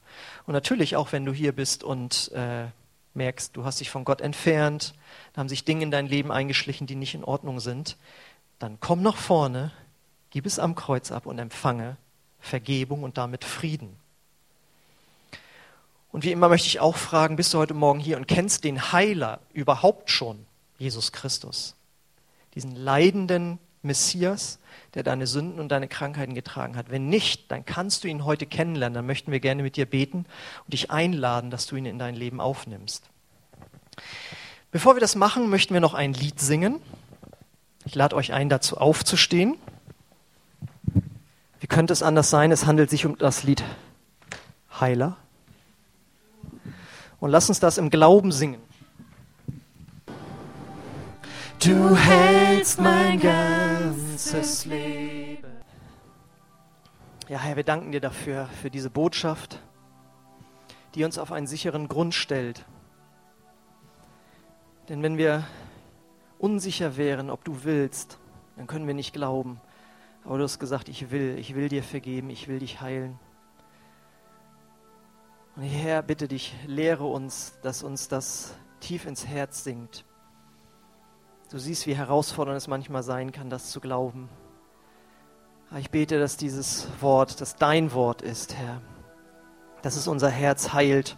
Und 0.47 0.53
natürlich 0.53 0.97
auch, 0.97 1.13
wenn 1.13 1.25
du 1.25 1.33
hier 1.33 1.53
bist 1.53 1.83
und 1.83 2.31
äh, 2.33 2.67
merkst, 3.15 3.57
du 3.57 3.65
hast 3.65 3.81
dich 3.81 3.91
von 3.91 4.05
Gott 4.05 4.21
entfernt, 4.21 4.95
da 5.33 5.41
haben 5.41 5.49
sich 5.49 5.65
Dinge 5.65 5.85
in 5.85 5.91
dein 5.91 6.07
Leben 6.07 6.33
eingeschlichen, 6.33 6.87
die 6.87 6.97
nicht 6.97 7.15
in 7.15 7.25
Ordnung 7.25 7.61
sind, 7.61 7.97
dann 8.59 8.79
komm 8.81 9.03
nach 9.03 9.17
vorne, 9.17 9.73
gib 10.31 10.47
es 10.47 10.59
am 10.59 10.75
Kreuz 10.75 11.13
ab 11.13 11.27
und 11.27 11.39
empfange 11.39 11.97
Vergebung 12.41 13.03
und 13.03 13.17
damit 13.17 13.45
Frieden. 13.45 13.97
Und 16.13 16.23
wie 16.23 16.31
immer 16.31 16.49
möchte 16.49 16.69
ich 16.69 16.79
auch 16.79 16.97
fragen, 16.97 17.37
bist 17.37 17.53
du 17.55 17.59
heute 17.59 17.75
Morgen 17.75 17.99
hier 17.99 18.17
und 18.17 18.29
kennst 18.29 18.63
den 18.63 18.93
Heiler 18.93 19.41
überhaupt 19.53 20.11
schon, 20.11 20.47
Jesus 20.79 21.11
Christus? 21.11 21.75
Diesen 22.55 22.77
leidenden 22.77 23.59
Messias, 23.85 24.59
der 24.95 25.03
deine 25.03 25.27
Sünden 25.27 25.61
und 25.61 25.71
deine 25.71 25.89
Krankheiten 25.89 26.35
getragen 26.35 26.77
hat. 26.77 26.91
Wenn 26.91 27.09
nicht, 27.09 27.51
dann 27.51 27.65
kannst 27.65 28.05
du 28.05 28.09
ihn 28.09 28.25
heute 28.25 28.47
kennenlernen. 28.47 28.95
Dann 28.95 29.07
möchten 29.07 29.33
wir 29.33 29.41
gerne 29.41 29.63
mit 29.63 29.77
dir 29.77 29.87
beten 29.87 30.27
und 30.65 30.73
dich 30.73 30.91
einladen, 30.91 31.51
dass 31.51 31.67
du 31.67 31.77
ihn 31.77 31.87
in 31.87 31.99
dein 31.99 32.15
Leben 32.15 32.41
aufnimmst. 32.41 33.11
Bevor 34.71 34.97
wir 34.97 35.01
das 35.01 35.15
machen, 35.15 35.51
möchten 35.51 35.75
wir 35.75 35.81
noch 35.81 35.95
ein 35.95 36.15
Lied 36.15 36.41
singen. 36.41 36.81
Ich 37.85 37.95
lade 37.95 38.17
euch 38.17 38.33
ein, 38.33 38.49
dazu 38.49 38.77
aufzustehen. 38.79 39.57
Wie 41.61 41.67
könnte 41.67 41.93
es 41.93 42.03
anders 42.03 42.31
sein? 42.31 42.51
Es 42.51 42.67
handelt 42.67 42.91
sich 42.91 43.07
um 43.07 43.17
das 43.19 43.45
Lied 43.45 43.63
Heiler. 44.81 45.17
Und 47.21 47.31
lass 47.31 47.49
uns 47.49 47.61
das 47.61 47.79
im 47.79 47.91
Glauben 47.91 48.33
singen. 48.33 48.61
Du 51.61 51.97
hältst 51.97 52.81
mein 52.81 53.21
ganzes 53.21 54.65
Leben. 54.67 55.53
Ja, 57.29 57.39
Herr, 57.39 57.57
wir 57.57 57.65
danken 57.65 57.93
dir 57.93 58.01
dafür, 58.01 58.47
für 58.61 58.71
diese 58.71 58.91
Botschaft, 58.91 59.61
die 60.95 61.05
uns 61.05 61.19
auf 61.19 61.33
einen 61.33 61.47
sicheren 61.47 61.89
Grund 61.89 62.15
stellt. 62.15 62.65
Denn 64.89 65.03
wenn 65.03 65.17
wir 65.17 65.45
unsicher 66.39 66.99
wären, 66.99 67.31
ob 67.31 67.45
du 67.45 67.65
willst, 67.65 68.19
dann 68.57 68.67
können 68.67 68.87
wir 68.87 68.95
nicht 68.95 69.15
glauben. 69.15 69.61
Aber 70.25 70.39
du 70.39 70.45
hast 70.45 70.59
gesagt, 70.59 70.89
ich 70.89 71.11
will, 71.11 71.39
ich 71.39 71.55
will 71.55 71.69
dir 71.69 71.83
vergeben, 71.83 72.29
ich 72.31 72.49
will 72.49 72.59
dich 72.59 72.81
heilen. 72.81 73.19
Und 75.57 75.63
Herr, 75.63 76.03
bitte 76.03 76.29
dich, 76.29 76.55
lehre 76.67 77.05
uns, 77.05 77.59
dass 77.63 77.83
uns 77.83 78.09
das 78.09 78.55
tief 78.81 79.07
ins 79.07 79.27
Herz 79.27 79.65
sinkt. 79.65 80.05
Du 81.55 81.61
siehst, 81.61 81.87
wie 81.87 81.95
herausfordernd 81.95 82.57
es 82.57 82.67
manchmal 82.67 83.05
sein 83.05 83.31
kann, 83.31 83.49
das 83.49 83.71
zu 83.71 83.79
glauben. 83.79 84.29
Ich 85.79 85.89
bete, 85.89 86.19
dass 86.19 86.37
dieses 86.37 86.89
Wort, 87.01 87.41
dass 87.41 87.55
dein 87.55 87.93
Wort 87.93 88.23
ist, 88.23 88.57
Herr, 88.57 88.81
dass 89.81 89.95
es 89.95 90.09
unser 90.09 90.31
Herz 90.31 90.73
heilt 90.73 91.17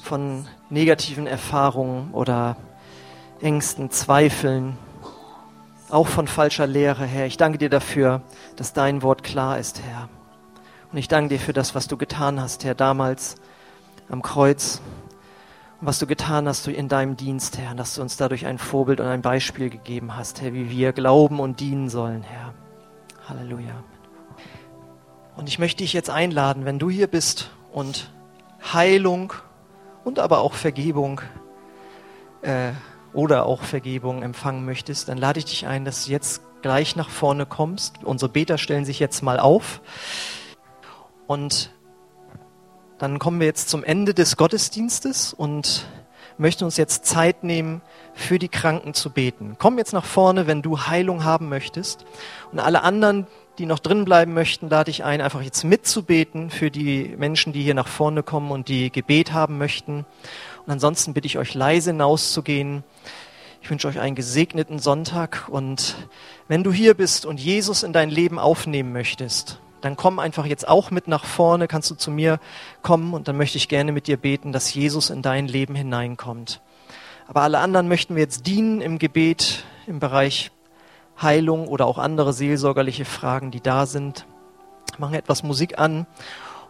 von 0.00 0.46
negativen 0.70 1.26
Erfahrungen 1.26 2.14
oder 2.14 2.56
Ängsten, 3.40 3.90
Zweifeln, 3.90 4.78
auch 5.90 6.06
von 6.06 6.28
falscher 6.28 6.68
Lehre, 6.68 7.04
Herr. 7.04 7.26
Ich 7.26 7.36
danke 7.36 7.58
dir 7.58 7.68
dafür, 7.68 8.22
dass 8.54 8.74
dein 8.74 9.02
Wort 9.02 9.24
klar 9.24 9.58
ist, 9.58 9.82
Herr. 9.82 10.08
Und 10.92 10.98
ich 10.98 11.08
danke 11.08 11.30
dir 11.30 11.40
für 11.40 11.52
das, 11.52 11.74
was 11.74 11.88
du 11.88 11.96
getan 11.96 12.40
hast, 12.40 12.62
Herr, 12.62 12.76
damals 12.76 13.34
am 14.08 14.22
Kreuz. 14.22 14.80
Was 15.86 15.98
du 15.98 16.06
getan 16.06 16.48
hast 16.48 16.66
in 16.66 16.88
deinem 16.88 17.14
Dienst, 17.14 17.58
Herr, 17.58 17.74
dass 17.74 17.94
du 17.94 18.00
uns 18.00 18.16
dadurch 18.16 18.46
ein 18.46 18.56
Vorbild 18.56 19.00
und 19.00 19.06
ein 19.06 19.20
Beispiel 19.20 19.68
gegeben 19.68 20.16
hast, 20.16 20.40
Herr, 20.40 20.54
wie 20.54 20.70
wir 20.70 20.94
glauben 20.94 21.40
und 21.40 21.60
dienen 21.60 21.90
sollen, 21.90 22.22
Herr. 22.22 22.54
Halleluja. 23.28 23.84
Und 25.36 25.46
ich 25.50 25.58
möchte 25.58 25.82
dich 25.82 25.92
jetzt 25.92 26.08
einladen, 26.08 26.64
wenn 26.64 26.78
du 26.78 26.88
hier 26.88 27.06
bist 27.06 27.50
und 27.70 28.10
Heilung 28.72 29.34
und 30.04 30.18
aber 30.18 30.40
auch 30.40 30.54
Vergebung 30.54 31.20
äh, 32.40 32.72
oder 33.12 33.44
auch 33.44 33.60
Vergebung 33.60 34.22
empfangen 34.22 34.64
möchtest, 34.64 35.10
dann 35.10 35.18
lade 35.18 35.38
ich 35.38 35.44
dich 35.44 35.66
ein, 35.66 35.84
dass 35.84 36.06
du 36.06 36.12
jetzt 36.12 36.40
gleich 36.62 36.96
nach 36.96 37.10
vorne 37.10 37.44
kommst. 37.44 38.02
Unsere 38.04 38.30
Beter 38.30 38.56
stellen 38.56 38.86
sich 38.86 39.00
jetzt 39.00 39.22
mal 39.22 39.38
auf. 39.38 39.82
Und 41.26 41.74
dann 42.98 43.18
kommen 43.18 43.40
wir 43.40 43.46
jetzt 43.46 43.68
zum 43.68 43.84
Ende 43.84 44.14
des 44.14 44.36
Gottesdienstes 44.36 45.32
und 45.32 45.86
möchten 46.38 46.64
uns 46.64 46.76
jetzt 46.76 47.04
Zeit 47.04 47.44
nehmen, 47.44 47.80
für 48.14 48.38
die 48.38 48.48
Kranken 48.48 48.94
zu 48.94 49.10
beten. 49.10 49.56
Komm 49.58 49.78
jetzt 49.78 49.92
nach 49.92 50.04
vorne, 50.04 50.46
wenn 50.46 50.62
du 50.62 50.80
Heilung 50.86 51.24
haben 51.24 51.48
möchtest. 51.48 52.04
Und 52.52 52.58
alle 52.60 52.82
anderen, 52.82 53.26
die 53.58 53.66
noch 53.66 53.78
drin 53.78 54.04
bleiben 54.04 54.34
möchten, 54.34 54.68
lade 54.68 54.90
ich 54.90 55.04
ein, 55.04 55.20
einfach 55.20 55.42
jetzt 55.42 55.64
mitzubeten 55.64 56.50
für 56.50 56.70
die 56.70 57.14
Menschen, 57.16 57.52
die 57.52 57.62
hier 57.62 57.74
nach 57.74 57.88
vorne 57.88 58.22
kommen 58.22 58.50
und 58.50 58.68
die 58.68 58.90
Gebet 58.90 59.32
haben 59.32 59.58
möchten. 59.58 60.06
Und 60.66 60.72
ansonsten 60.72 61.14
bitte 61.14 61.26
ich 61.26 61.38
euch 61.38 61.54
leise 61.54 61.90
hinauszugehen. 61.90 62.84
Ich 63.62 63.70
wünsche 63.70 63.88
euch 63.88 63.98
einen 63.98 64.14
gesegneten 64.14 64.78
Sonntag 64.78 65.48
und 65.48 65.96
wenn 66.48 66.62
du 66.62 66.70
hier 66.70 66.92
bist 66.92 67.24
und 67.24 67.40
Jesus 67.40 67.82
in 67.82 67.94
dein 67.94 68.10
Leben 68.10 68.38
aufnehmen 68.38 68.92
möchtest, 68.92 69.58
dann 69.84 69.96
komm 69.96 70.18
einfach 70.18 70.46
jetzt 70.46 70.66
auch 70.66 70.90
mit 70.90 71.08
nach 71.08 71.24
vorne, 71.24 71.68
kannst 71.68 71.90
du 71.90 71.94
zu 71.94 72.10
mir 72.10 72.38
kommen 72.82 73.14
und 73.14 73.28
dann 73.28 73.36
möchte 73.36 73.58
ich 73.58 73.68
gerne 73.68 73.92
mit 73.92 74.06
dir 74.06 74.16
beten, 74.16 74.52
dass 74.52 74.72
Jesus 74.72 75.10
in 75.10 75.22
dein 75.22 75.46
Leben 75.46 75.74
hineinkommt. 75.74 76.60
Aber 77.26 77.42
alle 77.42 77.58
anderen 77.58 77.88
möchten 77.88 78.14
wir 78.14 78.22
jetzt 78.22 78.46
dienen 78.46 78.80
im 78.80 78.98
Gebet 78.98 79.64
im 79.86 79.98
Bereich 79.98 80.50
Heilung 81.20 81.68
oder 81.68 81.86
auch 81.86 81.98
andere 81.98 82.32
seelsorgerliche 82.32 83.04
Fragen, 83.04 83.50
die 83.50 83.60
da 83.60 83.86
sind. 83.86 84.26
Machen 84.98 85.14
etwas 85.14 85.42
Musik 85.42 85.78
an 85.78 86.06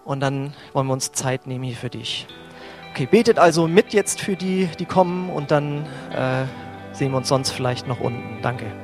und 0.05 0.21
dann 0.21 0.55
wollen 0.73 0.87
wir 0.87 0.93
uns 0.93 1.13
Zeit 1.13 1.47
nehmen 1.47 1.65
hier 1.65 1.77
für 1.77 1.91
dich. 1.91 2.27
Okay, 2.91 3.07
betet 3.07 3.39
also 3.39 3.67
mit 3.67 3.93
jetzt 3.93 4.21
für 4.21 4.37
die, 4.37 4.69
die 4.79 4.87
kommen 4.87 5.31
und 5.31 5.51
dann 5.51 5.87
äh, 6.13 6.45
sehen 6.93 7.11
wir 7.11 7.17
uns 7.17 7.29
sonst 7.29 7.51
vielleicht 7.51 7.89
noch 7.89 8.01
unten. 8.01 8.41
Danke. 8.43 8.84